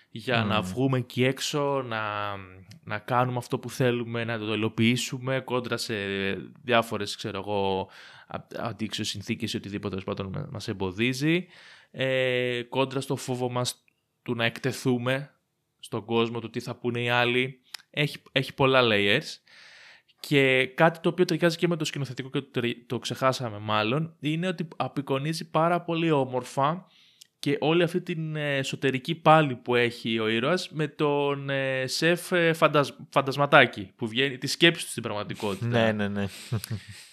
[0.10, 2.36] για να βγούμε εκεί έξω, να,
[2.84, 5.96] να κάνουμε αυτό που θέλουμε, να το υλοποιήσουμε κόντρα σε
[6.62, 7.90] διάφορες, ξέρω εγώ,
[8.56, 11.48] αντίξεως συνθήκες ή οτιδήποτε πάντων μας εμποδίζει,
[11.92, 13.84] ε, κόντρα στο φόβο μας
[14.22, 15.32] του να εκτεθούμε
[15.80, 17.62] στον κόσμο, του τι θα πούνε οι άλλοι.
[17.90, 19.42] Έχει, έχει πολλά layers.
[20.20, 24.48] Και κάτι το οποίο ταιριάζει και με το σκηνοθετικό και το, το ξεχάσαμε μάλλον, είναι
[24.48, 26.88] ότι απεικονίζει πάρα πολύ όμορφα
[27.40, 32.32] και όλη αυτή την ε, εσωτερική πάλη που έχει ο ήρωας με τον ε, σεφ
[32.32, 32.98] ε, φαντασ...
[33.10, 35.68] φαντασματάκι που βγαίνει τη σκέψη του στην πραγματικότητα.
[35.68, 36.26] Ναι, ναι, ναι.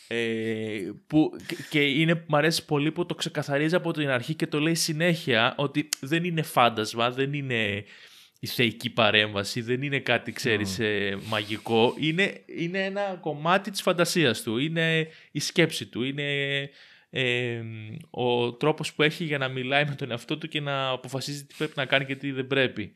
[0.09, 1.31] Ε, που,
[1.71, 5.55] και είναι, μ' αρέσει πολύ που το ξεκαθαρίζει από την αρχή και το λέει συνέχεια
[5.57, 7.85] ότι δεν είναι φάντασμα, δεν είναι
[8.41, 10.81] η θεϊκή παρέμβαση, δεν είναι κάτι, ξέρεις,
[11.29, 11.95] μαγικό.
[11.99, 16.23] Είναι, είναι ένα κομμάτι της φαντασίας του, είναι η σκέψη του, είναι
[18.11, 21.55] ο τρόπος που έχει για να μιλάει με τον εαυτό του και να αποφασίζει τι
[21.59, 22.92] πρέπει να κάνει και τι δεν πρέπει.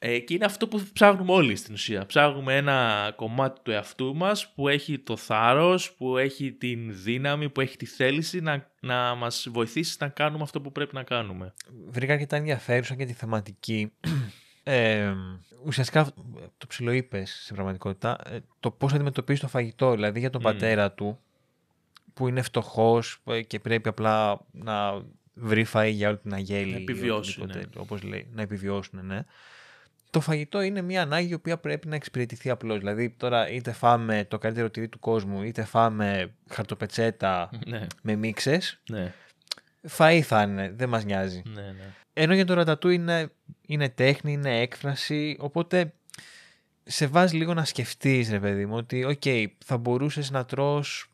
[0.00, 2.06] Ε, και είναι αυτό που ψάχνουμε όλοι στην ουσία.
[2.06, 7.60] Ψάχνουμε ένα κομμάτι του εαυτού μας που έχει το θάρρος, που έχει την δύναμη, που
[7.60, 11.54] έχει τη θέληση να, να μας βοηθήσει να κάνουμε αυτό που πρέπει να κάνουμε.
[11.88, 13.92] Βρήκα αρκετά ενδιαφέρουσα και τη θεματική.
[14.70, 15.14] Ε,
[15.64, 16.12] ουσιαστικά
[16.58, 18.18] το ψιλοείπες στην πραγματικότητα.
[18.30, 21.20] Ε, το πώς αντιμετωπίζεις το φαγητό, δηλαδή για τον πατέρα του,
[22.18, 25.02] που είναι φτωχός και πρέπει απλά να
[25.34, 26.70] βρει φαΐ για όλη την αγέλη.
[26.72, 27.44] Να επιβιώσει.
[27.44, 27.60] Ναι.
[27.76, 29.24] Όπως λέει, να επιβιώσουν, ναι.
[30.10, 32.78] Το φαγητό είναι μια ανάγκη η οποία πρέπει να εξυπηρετηθεί απλώς.
[32.78, 37.86] Δηλαδή, τώρα είτε φάμε το καλύτερο τυρί του κόσμου, είτε φάμε χαρτοπετσέτα Ναι.
[38.02, 38.80] με μύξες.
[38.90, 39.12] Ναι.
[39.96, 41.42] Φαΐ θα είναι, δεν μας νοιάζει.
[41.54, 41.94] Ναι, ναι.
[42.12, 43.30] Ενώ για το Ρατατούι είναι,
[43.66, 45.92] είναι τέχνη, είναι έκφραση, οπότε
[46.84, 49.22] σε βάζει λίγο να σκεφτείς ρε παιδί μου ότι οκ,
[49.64, 51.10] θα μπορούσες να τρως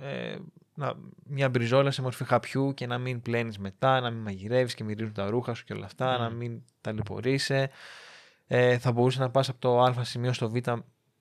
[0.00, 0.36] ε,
[0.74, 4.84] να, μια μπριζόλα σε μορφή χαπιού και να μην πλένεις μετά, να μην μαγειρεύεις και
[4.84, 6.18] μυρίζουν τα ρούχα σου και όλα αυτά, Mm.
[6.20, 7.70] να μην ταλαιπωρείσαι.
[8.46, 10.54] Ε, θα μπορούσε να πας από το α σημείο στο β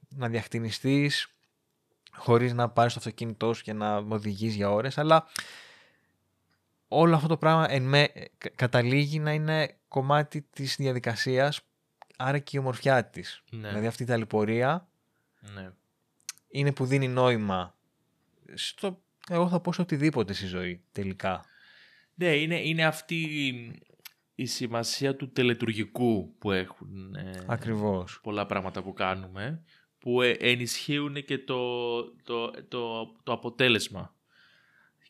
[0.10, 1.28] να διαχτινιστείς
[2.12, 5.26] χωρίς να πάρεις το αυτοκίνητό σου και να οδηγείς για ώρες, αλλά
[6.88, 11.62] όλο αυτό το πράγμα εν με, κα- καταλήγει να είναι κομμάτι της διαδικασίας,
[12.18, 13.44] άρα και η ομορφιά της.
[13.52, 13.68] Ναι.
[13.68, 14.88] Δηλαδή αυτή η ταλαιπωρία
[15.40, 15.70] ναι.
[16.48, 17.77] είναι που δίνει νόημα
[18.54, 21.46] στο, εγώ θα πω σε οτιδήποτε στη ζωή τελικά.
[22.14, 23.24] Ναι, είναι, είναι αυτή
[24.36, 28.20] η σημασία του τελετουργικού που έχουν ε, Ακριβώς.
[28.24, 29.64] πολλά πράγματα που κάνουμε
[30.00, 34.16] που ε, ενισχύουν και το, το, το, το αποτέλεσμα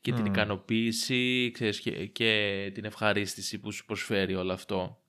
[0.01, 0.31] και την Μμμ.
[0.31, 5.01] ικανοποίηση ξέρεις, και, και την ευχαρίστηση που σου προσφέρει όλο αυτό.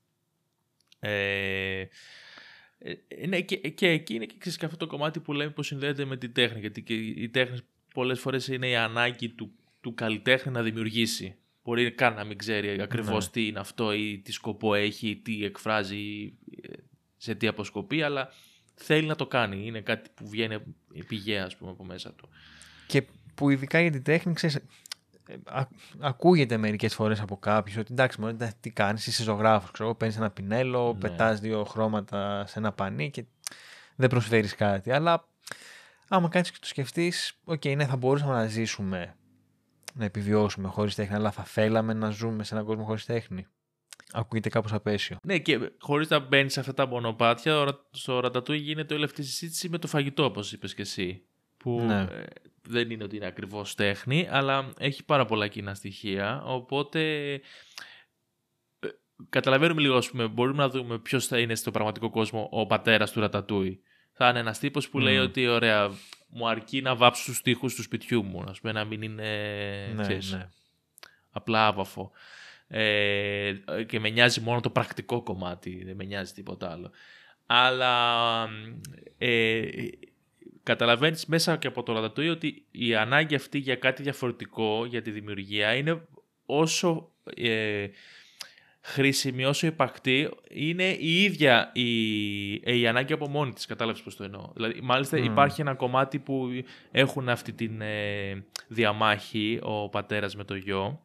[0.99, 1.87] Ε,
[2.79, 5.63] ε, ναι, και, και εκεί είναι και, ξέρεις, και αυτό το κομμάτι που λέμε που
[5.63, 7.59] συνδέεται με την τέχνη γιατί και η τέχνη
[7.99, 11.35] πολλές φορές είναι η ανάγκη του, του καλλιτέχνη να δημιουργήσει.
[11.65, 13.31] Μπορεί καν να μην ξέρει ακριβώς Ναι.
[13.33, 16.33] τι είναι αυτό ή τι σκοπό έχει, τι εκφράζει,
[16.63, 16.73] ε,
[17.17, 18.29] σε τι αποσκοπεί, αλλά
[18.75, 19.67] θέλει να το κάνει.
[19.67, 20.59] Είναι κάτι που βγαίνει
[21.07, 22.29] πηγαία, ας πούμε, από μέσα του.
[22.87, 23.03] Και
[23.35, 24.63] που ειδικά για την τέχνη, ξέρεις, ε,
[25.45, 30.17] α- ακούγεται μερικές φορές από κάποιους ότι εντάξει, μόνο τι κάνεις, είσαι ζωγράφος, ξέρω, παίρνεις
[30.17, 30.99] ένα πινέλο, Ναι.
[30.99, 33.25] πετάς δύο χρώματα σε ένα πανί και
[33.97, 34.91] δεν προσφέρεις κάτι.
[34.93, 35.29] Αλλά
[36.09, 39.17] άμα κάνεις και το σκεφτείς, οκ, ναι, θα μπορούσαμε να ζήσουμε,
[39.95, 43.47] να επιβιώσουμε χωρίς τέχνη, αλλά θα θέλαμε να ζούμε σε έναν κόσμο χωρίς τέχνη.
[44.13, 45.17] Ακούγεται κάπως απαίσιο.
[45.23, 49.05] Ναι, και χωρίς να μπαίνεις σε αυτά τα μονοπάτια, ο Ρα- στο Ρατατούι γίνεται όλη
[49.05, 51.23] αυτή η συζήτηση με το φαγητό, όπως είπες και εσύ.
[51.57, 52.01] Που Ναι.
[52.01, 52.25] ε,
[52.63, 56.43] δεν είναι ότι είναι ακριβώς τέχνη, αλλά έχει πάρα πολλά κοινά στοιχεία.
[56.45, 57.41] Οπότε ε,
[59.29, 63.11] καταλαβαίνουμε λίγο, ας πούμε, μπορούμε να δούμε ποιος θα είναι στο πραγματικό κόσμο ο πατέρας
[63.11, 63.83] του Ρατατούι.
[64.21, 65.23] Θα είναι ένας τύπος που λέει Μμμ.
[65.23, 65.91] ότι ωραία,
[66.29, 69.23] μου αρκεί να βάψω του τοίχου του σπιτιού μου, ας πούμε, να μην είναι.
[69.95, 70.49] ναι, ξέρεις, ναι.
[71.31, 72.11] απλά άβαφο.
[72.69, 73.55] Ε,
[73.87, 76.91] και με νοιάζει μόνο το πρακτικό κομμάτι, δεν με νοιάζει τίποτα άλλο.
[77.47, 78.49] Αλλά
[79.19, 79.69] ε,
[80.63, 85.11] καταλαβαίνεις μέσα και από το Ρατατούι ότι η ανάγκη αυτή για κάτι διαφορετικό, για τη
[85.11, 86.07] δημιουργία, είναι
[86.47, 87.87] όσο ε,
[88.89, 94.25] χρήσιμη όσο υπακτή είναι η ίδια η, η ανάγκη από μόνη της, κατάλαβες πώς το
[94.25, 94.51] εννοώ.
[94.55, 96.49] Δηλαδή, μάλιστα υπάρχει ένα κομμάτι που
[96.91, 98.35] έχουν αυτή τη ε,
[98.69, 101.01] διαμάχη ο πατέρας με το γιο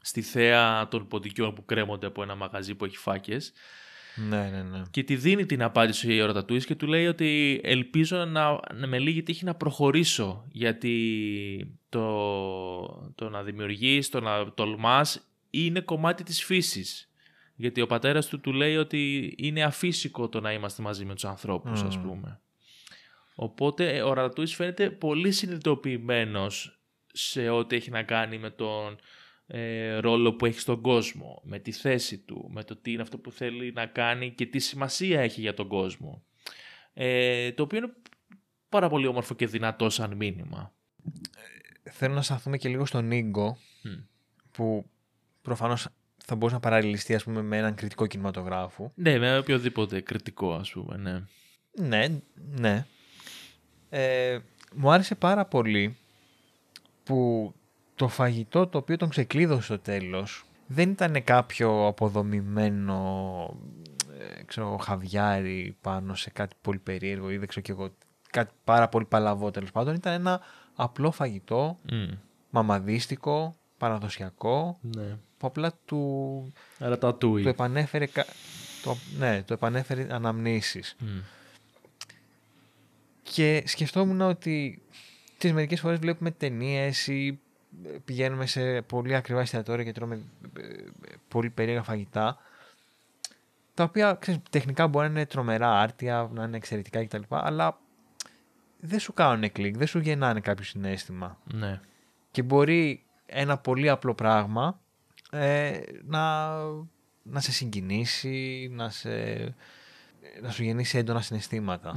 [0.00, 3.52] στη θέα των ποντικιών που κρέμονται από ένα μαγαζί που έχει φάκες
[4.18, 4.82] ναι, ναι, ναι.
[4.90, 8.98] Και τη δίνει την απάντηση ο Ρατατούις και του λέει ότι ελπίζω να, να με
[8.98, 16.44] λίγη τύχη να προχωρήσω γιατί το, το να δημιουργείς, το να τολμάς είναι κομμάτι της
[16.44, 17.07] φύσης.
[17.60, 21.24] Γιατί ο πατέρας του του λέει ότι είναι αφύσικο το να είμαστε μαζί με τους
[21.24, 22.40] ανθρώπους, ας πούμε.
[23.34, 26.80] Οπότε ο Ρατατούις φαίνεται πολύ συνειδητοποιημένος
[27.12, 28.98] σε ό,τι έχει να κάνει με τον
[29.46, 33.18] ε, ρόλο που έχει στον κόσμο, με τη θέση του, με το τι είναι αυτό
[33.18, 36.24] που θέλει να κάνει και τι σημασία έχει για τον κόσμο.
[36.94, 37.92] Ε, το οποίο είναι
[38.68, 40.74] πάρα πολύ όμορφο και δυνατό σαν μήνυμα.
[41.84, 43.58] Ε, θέλω να σταθούμε και λίγο στον Νίγκο,
[44.50, 44.90] που
[45.42, 45.88] προφανώς
[46.28, 48.92] θα μπορούσε να παραλληλιστεί ας πούμε, με έναν κριτικό κινηματογράφο.
[48.94, 51.22] Ναι, με οποιοδήποτε κριτικό ας πούμε, ναι.
[51.86, 52.06] Ναι,
[52.58, 52.86] ναι.
[53.88, 54.38] Ε,
[54.74, 55.96] μου άρεσε πάρα πολύ
[57.04, 57.52] που
[57.94, 63.00] το φαγητό το οποίο τον ξεκλείδωσε στο τέλος δεν ήταν κάποιο αποδομημένο
[64.18, 67.90] ε, ξέρω, χαβιάρι πάνω σε κάτι πολύ περίεργο ή δεν ξέρω και εγώ
[68.30, 70.40] κάτι πάρα πολύ παλαβό τέλος πάντων ήταν ένα
[70.74, 72.18] απλό φαγητό mm.
[72.50, 75.18] μαμαδίστικο, παραδοσιακό ναι.
[75.38, 76.52] Που απλά του,
[77.18, 78.06] του επανέφερε
[78.82, 81.22] το, ναι, το επανέφερε αναμνήσεις mm.
[83.22, 84.82] και σκεφτόμουν ότι
[85.38, 87.40] τις μερικές φορές βλέπουμε ταινίες ή
[88.04, 90.20] πηγαίνουμε σε πολύ ακριβά εστιατόρια και τρώμε
[90.58, 90.62] ε,
[91.28, 92.38] πολύ περίεργα φαγητά
[93.78, 97.22] τα οποία ξέρεις, τεχνικά μπορεί να είναι τρομερά άρτια, να είναι εξαιρετικά κτλ.
[97.28, 97.78] Αλλά
[98.80, 101.38] δεν σου κάνουν κλικ, δεν σου γεννάνε κάποιο συνέστημα.
[101.52, 101.80] Ναι.
[102.30, 104.80] Και μπορεί ένα πολύ απλό πράγμα
[105.30, 106.48] ε, να,
[107.22, 109.10] να σε συγκινήσει, να, σε,
[110.42, 111.94] να σου γεννήσει έντονα συναισθήματα.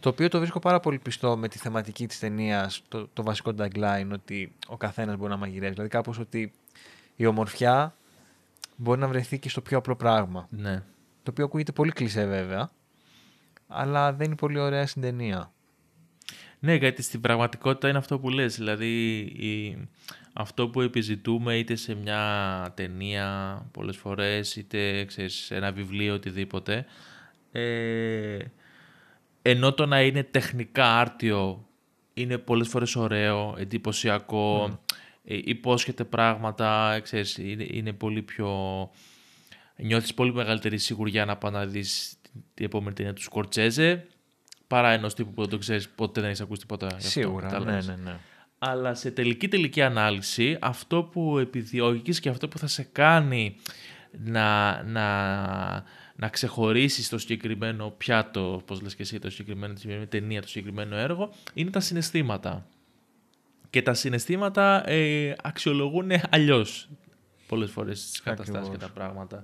[0.00, 3.52] Το οποίο το βρίσκω πάρα πολύ πιστό με τη θεματική της ταινίας, το, το βασικό
[3.58, 5.72] tagline, ότι ο καθένας μπορεί να μαγειρεύει.
[5.72, 6.52] Δηλαδή, κάπως ότι
[7.16, 7.94] η ομορφιά
[8.76, 10.46] μπορεί να βρεθεί και στο πιο απλό πράγμα.
[10.50, 10.82] Ναι.
[11.22, 12.70] Το οποίο ακούγεται πολύ κλεισέ βέβαια,
[13.66, 15.52] αλλά δεν είναι πολύ ωραία στην ταινία.
[16.60, 18.56] Ναι, γιατί στην πραγματικότητα είναι αυτό που λες.
[18.56, 19.78] Δηλαδή, η...
[20.32, 26.86] αυτό που επιζητούμε είτε σε μια ταινία πολλές φορές, είτε ξέρεις, σε ένα βιβλίο, οτιδήποτε,
[27.52, 28.38] ε,
[29.42, 31.68] ενώ το να είναι τεχνικά άρτιο
[32.14, 34.78] είναι πολλές φορές ωραίο, εντυπωσιακό, mm.
[35.24, 38.50] υπόσχεται πράγματα, ξέρεις, είναι, είναι πολύ πιο...
[39.76, 42.16] Νιώθεις πολύ μεγαλύτερη σιγουριά να πάει να δεις
[42.54, 44.06] την επόμενη ταινία του Σκορτσέζε
[44.68, 46.88] παρά ενός τύπου που δεν το ξέρεις ποτέ δεν έχεις ακούσει τίποτα.
[46.96, 48.16] Σίγουρα, ναι, ναι, ναι.
[48.58, 53.56] Αλλά σε τελική τελική ανάλυση αυτό που επιδιώκεις και αυτό που θα σε κάνει
[54.10, 55.84] να, να,
[56.16, 60.48] να ξεχωρίσεις το συγκεκριμένο πιάτο, όπω λες και εσύ, το συγκεκριμένο, τη συγκεκριμένη ταινία, το
[60.48, 62.66] συγκεκριμένο έργο, είναι τα συναισθήματα.
[63.70, 66.88] Και τα συναισθήματα ε, αξιολογούν αλλιώς
[67.46, 69.42] πολλές φορές τι καταστάσεις και τα πράγματα.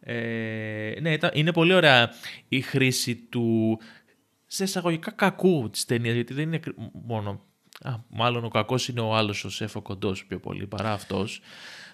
[0.00, 2.10] Ε, ναι, είναι πολύ ωραία
[2.48, 3.78] η χρήση του
[4.50, 6.60] σε εισαγωγικά κακού τη ταινία, γιατί δεν είναι
[6.92, 7.40] μόνο.
[7.82, 11.40] Α, μάλλον ο κακός είναι ο άλλος ο Σέφο Κοντός πιο πολύ παρά αυτός.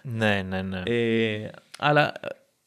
[0.02, 0.82] Ναι, ναι, ναι.
[0.84, 2.12] Ε, αλλά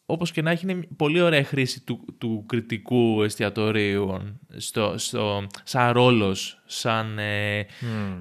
[0.09, 5.91] Όπως και να έχει, είναι πολύ ωραία χρήση του, του κριτικού εστιατορίου στο, στο, σαν
[5.91, 7.65] ρόλος, σαν, ε,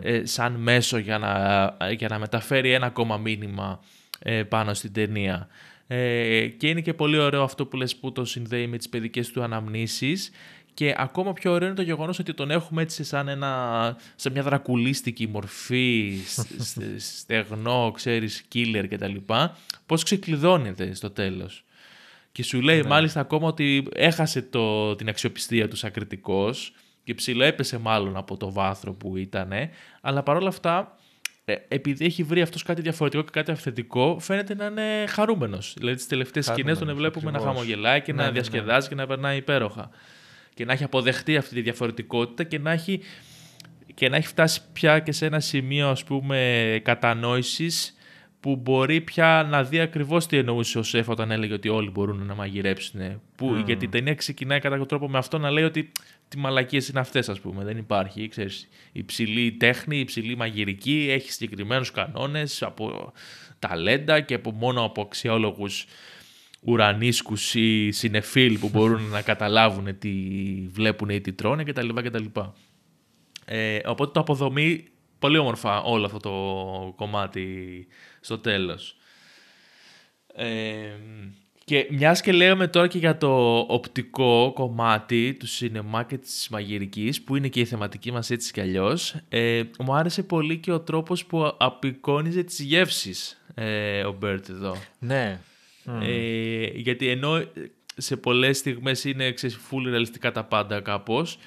[0.00, 3.81] ε, σαν μέσο για να, για να μεταφέρει ένα ακόμα μήνυμα
[4.18, 5.48] ε, πάνω στην ταινία.
[6.57, 9.42] και είναι και πολύ ωραίο αυτό που λες που το συνδέει με τις παιδικές του
[9.42, 10.31] αναμνήσεις
[10.76, 14.42] και ακόμα πιο ωραίο είναι το γεγονός ότι τον έχουμε έτσι σαν, ένα, σε μια
[14.42, 16.18] δρακουλίστικη μορφή,
[16.98, 19.14] στεγνό, ξέρεις, killer κτλ.
[19.86, 21.64] Πώς ξεκλειδώνεται στο τέλος.
[22.32, 22.88] Και σου λέει ναι.
[22.88, 26.72] μάλιστα ακόμα ότι έχασε το, την αξιοπιστία του σαν κριτικός
[27.04, 29.52] και ψηλοέπεσε μάλλον από το βάθρο που ήταν,
[30.00, 30.98] αλλά παρόλα αυτά
[31.44, 35.74] ε, επειδή έχει βρει αυτός κάτι διαφορετικό και κάτι αυθεντικό, φαίνεται να είναι χαρούμενος.
[35.78, 39.06] Δηλαδή, τις τελευταίες σκηνές τον βλέπουμε να χαμογελάει και να ναι, ναι, διασκεδάζει και να
[39.06, 39.90] περνάει υπέροχα.
[40.57, 43.01] Και να έχει αποδεχτεί αυτή τη διαφορετικότητα και να έχει,
[43.95, 47.97] και να έχει φτάσει πια και σε ένα σημείο ας πούμε κατανόησης
[48.40, 52.27] που μπορεί πια να δει ακριβώς τι εννοούσε ο Σεφ όταν έλεγε ότι όλοι μπορούν
[52.27, 53.21] να μαγειρέψουν.
[53.37, 55.92] Που, Γιατί η ταινία ξεκινάει κατά κάποιο τρόπο με αυτό να λέει ότι
[56.29, 57.64] τι μαλακίες είναι αυτές, ας πούμε.
[57.64, 58.29] Δεν υπάρχει.
[58.29, 63.12] Ξέρεις, υψηλή τέχνη, υψηλή μαγειρική, έχει συγκεκριμένους κανόνες από
[63.59, 65.87] ταλέντα και από, μόνο από αξιόλογους
[66.66, 70.12] ουρανίσκους ή συνεφίλ που μπορούν να καταλάβουν τι
[70.68, 71.88] βλέπουν ή τι τρώνε κτλ.
[71.88, 72.24] κτλ.
[73.44, 74.85] Ε, οπότε το αποδομεί
[75.18, 77.87] πολύ όμορφα όλο αυτό το κομμάτι
[78.20, 78.96] στο τέλος.
[80.35, 80.46] Ε,
[81.64, 87.22] και μιας και λέγαμε τώρα και για το οπτικό κομμάτι του σινεμά και της μαγειρικής,
[87.22, 90.81] που είναι και η θεματική μας έτσι κι αλλιώς, ε, μου άρεσε πολύ και ο
[90.81, 94.76] τρόπος που απεικόνιζε τις γεύσεις ε, ο Bird εδώ.
[94.98, 95.40] Ναι.
[96.03, 97.44] Ε, γιατί ενώ
[97.96, 101.38] σε πολλές στιγμές είναι full ρεαλιστικά τα πάντα κάπως,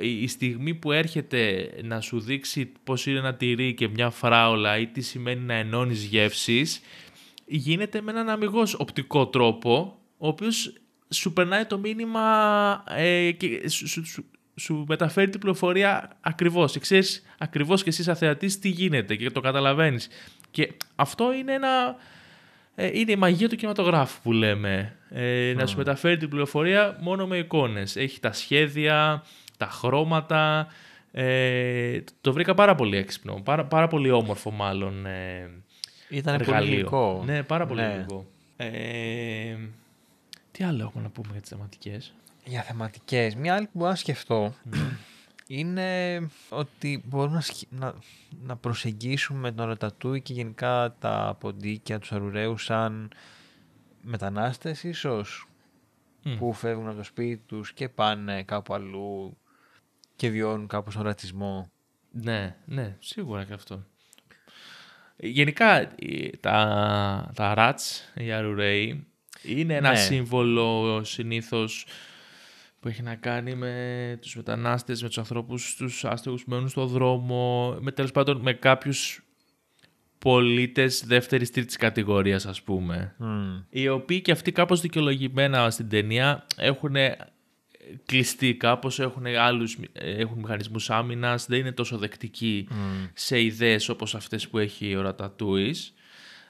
[0.00, 4.86] η στιγμή που έρχεται να σου δείξει πώς είναι ένα τυρί και μια φράουλα ή
[4.86, 6.80] τι σημαίνει να ενώνεις γεύσεις,
[7.46, 10.72] γίνεται με έναν αμυγός οπτικό τρόπο, ο οποίος
[11.10, 14.04] σου περνάει το μήνυμα ε, και σου,
[14.56, 16.78] σου, μεταφέρει την πληροφορία ακριβώς.
[16.78, 20.08] ξέρεις ακριβώς και εσύ σαν θεατής τι γίνεται και το καταλαβαίνεις.
[20.50, 21.96] Και αυτό είναι ένα...
[22.80, 24.96] Ε, είναι η μαγεία του κινηματογράφου που λέμε.
[25.10, 27.96] Ε, Να σου μεταφέρει την πληροφορία μόνο με εικόνες.
[27.96, 29.24] Έχει τα σχέδια,
[29.56, 30.66] τα χρώματα.
[31.12, 33.34] Ε, το βρήκα πάρα πολύ έξυπνο.
[33.44, 35.06] Πάρα, πάρα πολύ όμορφο μάλλον.
[35.06, 35.50] Ε,
[36.08, 36.88] ήταν πολύ
[37.24, 38.06] Ναι, πάρα πολύ ναι.
[38.56, 39.56] Ε,
[40.50, 42.14] τι άλλο έχουμε να πούμε για τις θεματικές;
[42.44, 43.34] Για θεματικές.
[43.34, 44.78] Μια άλλη που μπορώ να σκεφτώ ναι.
[45.48, 47.94] Είναι ότι μπορούμε να,
[48.42, 53.10] να, προσεγγίσουμε τον Ρατατούι και γενικά τα ποντίκια, τους αρουραίους σαν
[54.02, 55.48] μετανάστες ίσως
[56.38, 59.36] που φεύγουν από το σπίτι τους και πάνε κάπου αλλού
[60.16, 61.70] και βιώνουν κάπως τον ρατσισμό.
[62.10, 63.84] Ναι, ναι, σίγουρα και αυτό.
[65.16, 65.94] Γενικά
[66.40, 69.06] τα, τα ράτς, οι αρουραίοι,
[69.42, 69.96] είναι ένα ναι.
[69.96, 71.86] σύμβολο συνήθως
[72.80, 76.86] που έχει να κάνει με τους μετανάστες, με τους ανθρώπους, τους άστεγους που μένουν στον
[76.86, 79.22] δρόμο, με τέλος πάντων με κάποιους
[80.18, 83.14] πολίτες δεύτερης τρίτης κατηγορίας ας πούμε.
[83.70, 86.94] Οι οποίοι και αυτοί κάπως δικαιολογημένα στην ταινία έχουν
[88.06, 92.68] κλειστοί κάπως, έχουν, άλλους, έχουν μηχανισμούς άμυνας, δεν είναι τόσο δεκτικοί
[93.14, 95.94] σε ιδέες όπως αυτές που έχει ο Ρατατούης.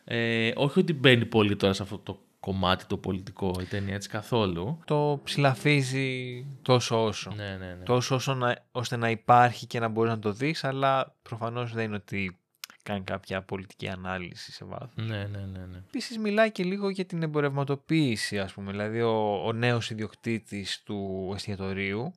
[0.05, 4.09] Ε, όχι ότι μπαίνει πολύ τώρα σε αυτό το κομμάτι το πολιτικό η ταινία έτσι
[4.09, 4.79] καθόλου.
[4.85, 7.33] Το ψηλαφίζει τόσο όσο.
[7.37, 7.85] Ναι, ναι, ναι.
[7.85, 11.85] Τόσο όσο να, ώστε να υπάρχει και να μπορείς να το δεις, αλλά προφανώς δεν
[11.85, 12.39] είναι ότι
[12.83, 14.93] κάνει κάποια πολιτική ανάλυση σε βάθος.
[14.95, 15.67] Ναι, ναι, ναι.
[15.67, 15.79] ναι.
[15.87, 18.71] Επίσης μιλάει και λίγο για την εμπορευματοποίηση, ας πούμε.
[18.71, 22.13] Δηλαδή ο, ο νέος ιδιοκτήτης του εστιατορίου,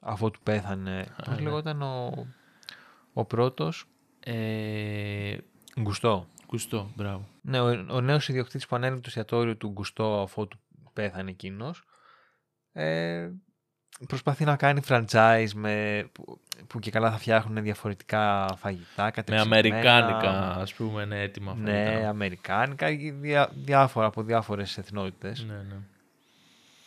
[0.00, 1.42] αφού του πέθανε, πώς ναι.
[1.42, 2.26] λεγόταν ο,
[3.12, 3.84] ο πρώτος;
[4.20, 5.36] Ε...
[5.80, 6.26] Γκουστό.
[6.46, 7.28] Γκουστό, μπράβο.
[7.48, 10.60] Ναι, ο, ο νέος ιδιοκτήτης που ανέλαβε το εστιατόριο του Γκουστό αφού του
[10.92, 11.82] πέθανε εκείνος.
[12.72, 13.30] Ε,
[14.08, 16.06] προσπαθεί να κάνει franchise με,
[16.66, 19.12] που, και καλά θα φτιάχνουν διαφορετικά φαγητά.
[19.28, 21.72] Με αμερικάνικα, ας πούμε, είναι έτοιμα φαγητά.
[21.72, 22.88] Ναι, αμερικάνικα,
[23.20, 25.44] διά, διάφορα από διάφορες εθνότητες.
[25.44, 25.76] Ναι, ναι.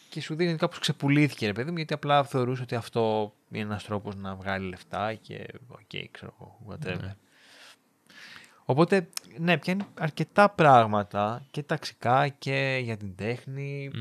[0.10, 3.84] Και σου δίνει κάπως ξεπουλήθηκε, ρε παιδί μου, γιατί απλά θεωρούσε ότι αυτό είναι ένας
[3.84, 7.02] τρόπος να βγάλει λεφτά και ok, okay, ξέρω εγώ, whatever.
[7.02, 7.16] Ναι.
[8.72, 9.08] Οπότε,
[9.38, 13.92] ναι, πιάνει αρκετά πράγματα και ταξικά και για την τέχνη.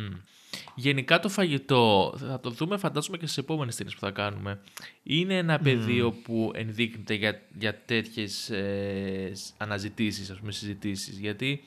[0.74, 4.60] Γενικά το φαγητό, θα το δούμε φαντάζομαι και στις επόμενες ταινίες που θα κάνουμε,
[5.02, 11.64] είναι ένα πεδίο που ενδείκνυται για, για τέτοιες ε, αναζητήσεις, ας πούμε, συζητήσεις, γιατί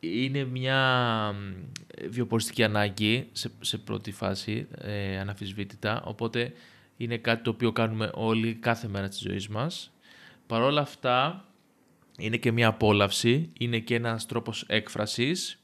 [0.00, 1.34] είναι μια
[2.08, 6.52] βιοποριστική ανάγκη σε, σε πρώτη φάση, ε, αναφυσβήτητα, οπότε
[6.96, 9.92] είναι κάτι το οποίο κάνουμε όλοι κάθε μέρα της ζωής μας.
[10.46, 11.44] Παρ' όλα αυτά,
[12.22, 15.62] είναι και μια απόλαυση, είναι και ένας τρόπος έκφρασης,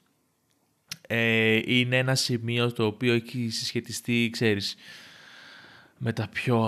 [1.09, 4.77] ε, είναι ένα σημείο το οποίο έχει συσχετιστεί, ξέρεις,
[5.99, 6.59] με τα πιο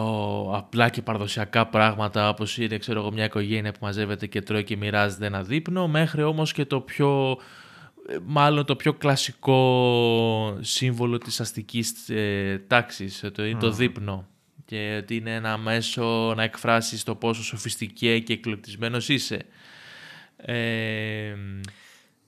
[0.54, 4.76] απλά και παραδοσιακά πράγματα όπως είναι ξέρω εγώ, μια οικογένεια που μαζεύεται και τρώει και
[4.76, 7.38] μοιράζεται ένα δείπνο μέχρι όμως και το πιο
[8.26, 14.26] μάλλον το πιο κλασικό σύμβολο της αστικής ε, τάξης το είναι το δείπνο.
[14.64, 19.46] Και ότι είναι ένα μέσο να εκφράσεις το πόσο σοφιστικέ και εκλεπτισμένος είσαι.
[20.44, 21.34] Ε,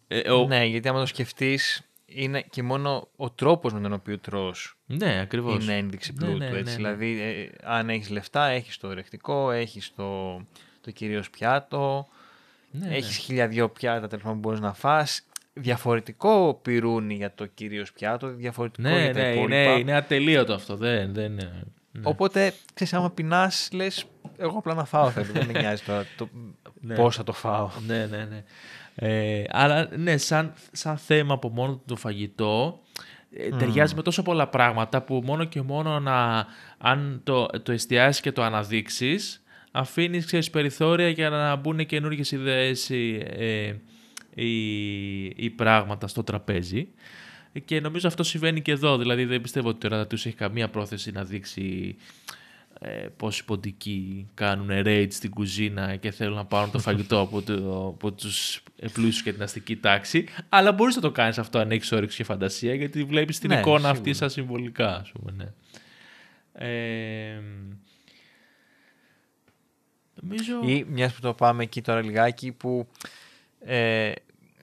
[0.08, 0.46] ε, ο...
[0.46, 5.20] Ναι, γιατί άμα το σκεφτείς είναι και μόνο ο τρόπος με τον οποίο τρως ναι,
[5.20, 5.64] ακριβώς.
[5.64, 6.38] είναι ένδειξη ναι, πλούτου.
[6.38, 6.74] Ναι, ναι, έτσι.
[6.74, 10.36] Δηλαδή, ε, αν έχεις λεφτά, έχεις το ρεκτικό, έχεις το,
[10.80, 12.08] το κυρίως πιάτο,
[12.70, 15.26] ναι, έχεις χίλια δυο πιάτα τέλος που μπορείς να φας.
[15.54, 19.54] Διαφορετικό πυρούνι για το κυρίως πιάτο, διαφορετικό ναι, για τα ναι, υπόλοιπα.
[19.54, 20.76] Ναι, είναι ατελείωτο αυτό.
[20.76, 21.50] Δεν, δεν, ναι.
[22.02, 24.04] Οπότε, ξέρεις, άμα πεινάς, λες,
[24.36, 25.32] εγώ απλά να φάω θέλω.
[25.32, 26.28] δεν με νοιάζει τώρα το,
[26.82, 26.94] ναι.
[26.94, 27.70] πώς θα το φάω.
[27.86, 28.44] Ναι, ναι, ναι.
[28.94, 32.80] Ε, αλλά ναι, σαν, σαν θέμα από μόνο το φαγητό,
[33.32, 36.46] ε, ταιριάζει με τόσο πολλά πράγματα που μόνο και μόνο να,
[36.78, 42.88] αν το, το εστιάσεις και το αναδείξεις, αφήνεις ξέρεις, περιθώρια για να μπουν καινούργιες ιδέες
[42.88, 43.74] ή, ε,
[45.36, 46.88] ή, πράγματα στο τραπέζι.
[47.64, 48.98] Και νομίζω αυτό συμβαίνει και εδώ.
[48.98, 51.96] Δηλαδή δεν πιστεύω ότι ο Ρατατούς έχει καμία πρόθεση να δείξει
[52.84, 57.86] ε, πόσοι ποντικοί κάνουν raid στην κουζίνα και θέλουν να πάρουν το φαγητό από, το,
[57.86, 58.62] από τους
[58.92, 60.26] πλούσιους και την αστική τάξη.
[60.48, 63.58] Αλλά μπορείς να το κάνεις αυτό αν έχεις όρεξη και φαντασία γιατί βλέπεις την Ναι,
[63.58, 63.90] εικόνα σίγουρα.
[63.90, 64.96] αυτή σαν συμβολικά.
[64.96, 65.52] Ας πούμε, ναι.
[66.52, 67.40] Ε,
[70.22, 70.60] νομίζω...
[70.66, 72.88] Ή μιας που το πάμε εκεί τώρα λιγάκι που
[73.60, 74.12] ε,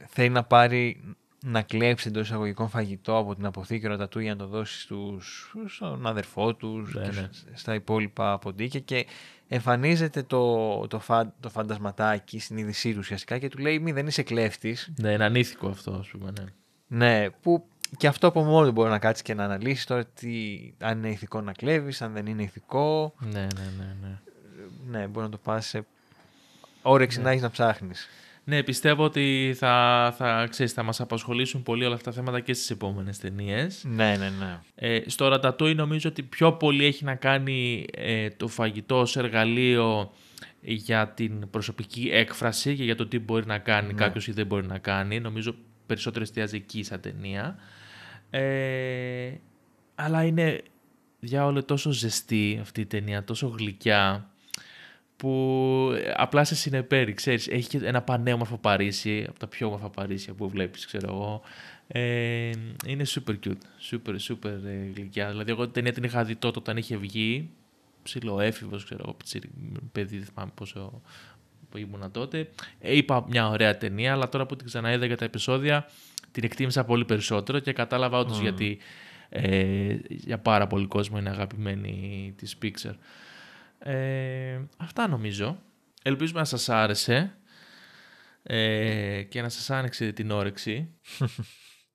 [0.07, 1.01] θέλει να πάρει
[1.43, 6.07] να κλέψει εντός εισαγωγικών φαγητό από την αποθήκη ρωτατού για να το δώσει στους, στον
[6.07, 7.29] αδερφό τους Ναι, και ναι.
[7.53, 9.05] στα υπόλοιπα ποντίκια και
[9.47, 14.07] εμφανίζεται το, το, φα, το φαντασματάκι στην είδησή του ουσιαστικά και του λέει μη δεν
[14.07, 16.45] είσαι κλέφτης Ναι, είναι ανήθικο αυτό, ας πούμε, ναι.
[16.87, 17.67] ναι, που
[17.97, 21.09] και αυτό από μόνο του μπορεί να κάτσει και να αναλύσει τώρα τι, αν είναι
[21.09, 23.13] ηθικό να κλέβεις, αν δεν είναι ηθικό.
[23.19, 24.19] Ναι, ναι, ναι, ναι.
[24.89, 25.85] Ναι, μπορεί να το πας σε
[26.81, 27.23] όρεξη Ναι.
[27.23, 28.07] να έχεις να ψάχνεις.
[28.49, 32.53] Ναι, πιστεύω ότι θα, θα, ξέρεις, θα μας απασχολήσουν πολύ όλα αυτά τα θέματα και
[32.53, 33.83] στις επόμενες ταινίες.
[33.87, 34.59] Ναι, ναι, ναι.
[34.75, 40.11] Ε, στο Ρατατούι νομίζω ότι πιο πολύ έχει να κάνει ε, το φαγητό ως εργαλείο
[40.61, 43.93] για την προσωπική έκφραση και για το τι μπορεί να κάνει Ναι.
[43.93, 45.19] κάποιος ή δεν μπορεί να κάνει.
[45.19, 47.55] Νομίζω περισσότερο εστιάζει εκεί σαν ταινία.
[48.29, 49.31] Ε,
[49.95, 50.61] αλλά είναι
[51.19, 54.29] διάολο τόσο ζεστή αυτή η ταινία, τόσο γλυκιά
[55.19, 59.89] που ε, απλά σε συνεπέρει, ξέρεις, έχει και ένα πανέμορφο Παρίσι, από τα πιο όμορφα
[59.89, 61.41] Παρίσια που βλέπεις, ξέρω εγώ.
[61.87, 62.51] Ε,
[62.87, 65.29] είναι super cute, super, super ε, γλυκιά.
[65.29, 67.49] Δηλαδή, εγώ την ταινία την είχα δει τότε όταν είχε βγει,
[68.03, 69.51] ψηλό έφηβος, ξέρω εγώ, πιτσιρι-
[69.91, 71.01] παιδί, δεν θυμάμαι πόσο
[71.69, 72.49] που ήμουνα τότε.
[72.79, 75.89] Ε, είπα μια ωραία ταινία, αλλά τώρα που την ξαναείδα για τα επεισόδια,
[76.31, 78.43] την εκτίμησα πολύ περισσότερο και κατάλαβα όντως Μμμ.
[78.43, 78.77] γιατί
[79.29, 82.93] ε, για πάρα πολύ κόσμο είναι αγαπημένη της Pixar.
[83.79, 85.59] Ε, αυτά νομίζω.
[86.03, 87.37] Ελπίζουμε να σας άρεσε
[88.43, 90.89] ε, και να σας άνοιξε την όρεξη.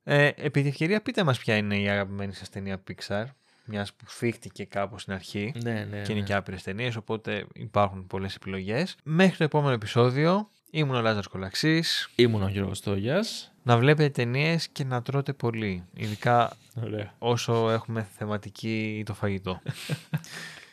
[0.07, 3.25] Ε, επί τη ευκαιρία πείτε μας ποια είναι η αγαπημένη σας ταινία Pixar,
[3.65, 6.27] μιας που φύχτηκε κάπως στην αρχή Ναι, ναι, και είναι ναι.
[6.27, 8.97] και άπειρες ταινίες, οπότε υπάρχουν πολλές επιλογές.
[9.03, 12.11] Μέχρι το επόμενο επεισόδιο, ήμουν ο Λάζαρος Κολαξής.
[12.15, 13.53] Ήμουν ο Γιώργος Τόγιας.
[13.63, 17.15] Να βλέπετε ταινίες και να τρώτε πολύ, ειδικά Ωραία.
[17.19, 19.61] όσο έχουμε θεματική το φαγητό.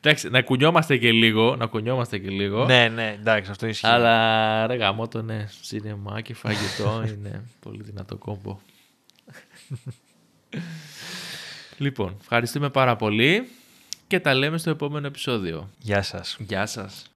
[0.00, 2.64] Εντάξει, να κουνιόμαστε και λίγο, να κουνιόμαστε και λίγο.
[2.64, 3.86] ναι, ναι, εντάξει, αυτό ισχύει.
[3.86, 8.58] Αλλά ρε γαμώ το ναι, σινεμά και φαγητό είναι πολύ δυνατό κόμπο.
[11.78, 13.48] λοιπόν, ευχαριστούμε πάρα πολύ
[14.06, 15.70] και τα λέμε στο επόμενο επεισόδιο.
[15.78, 16.36] Γεια σας.
[16.38, 17.15] Γεια σας.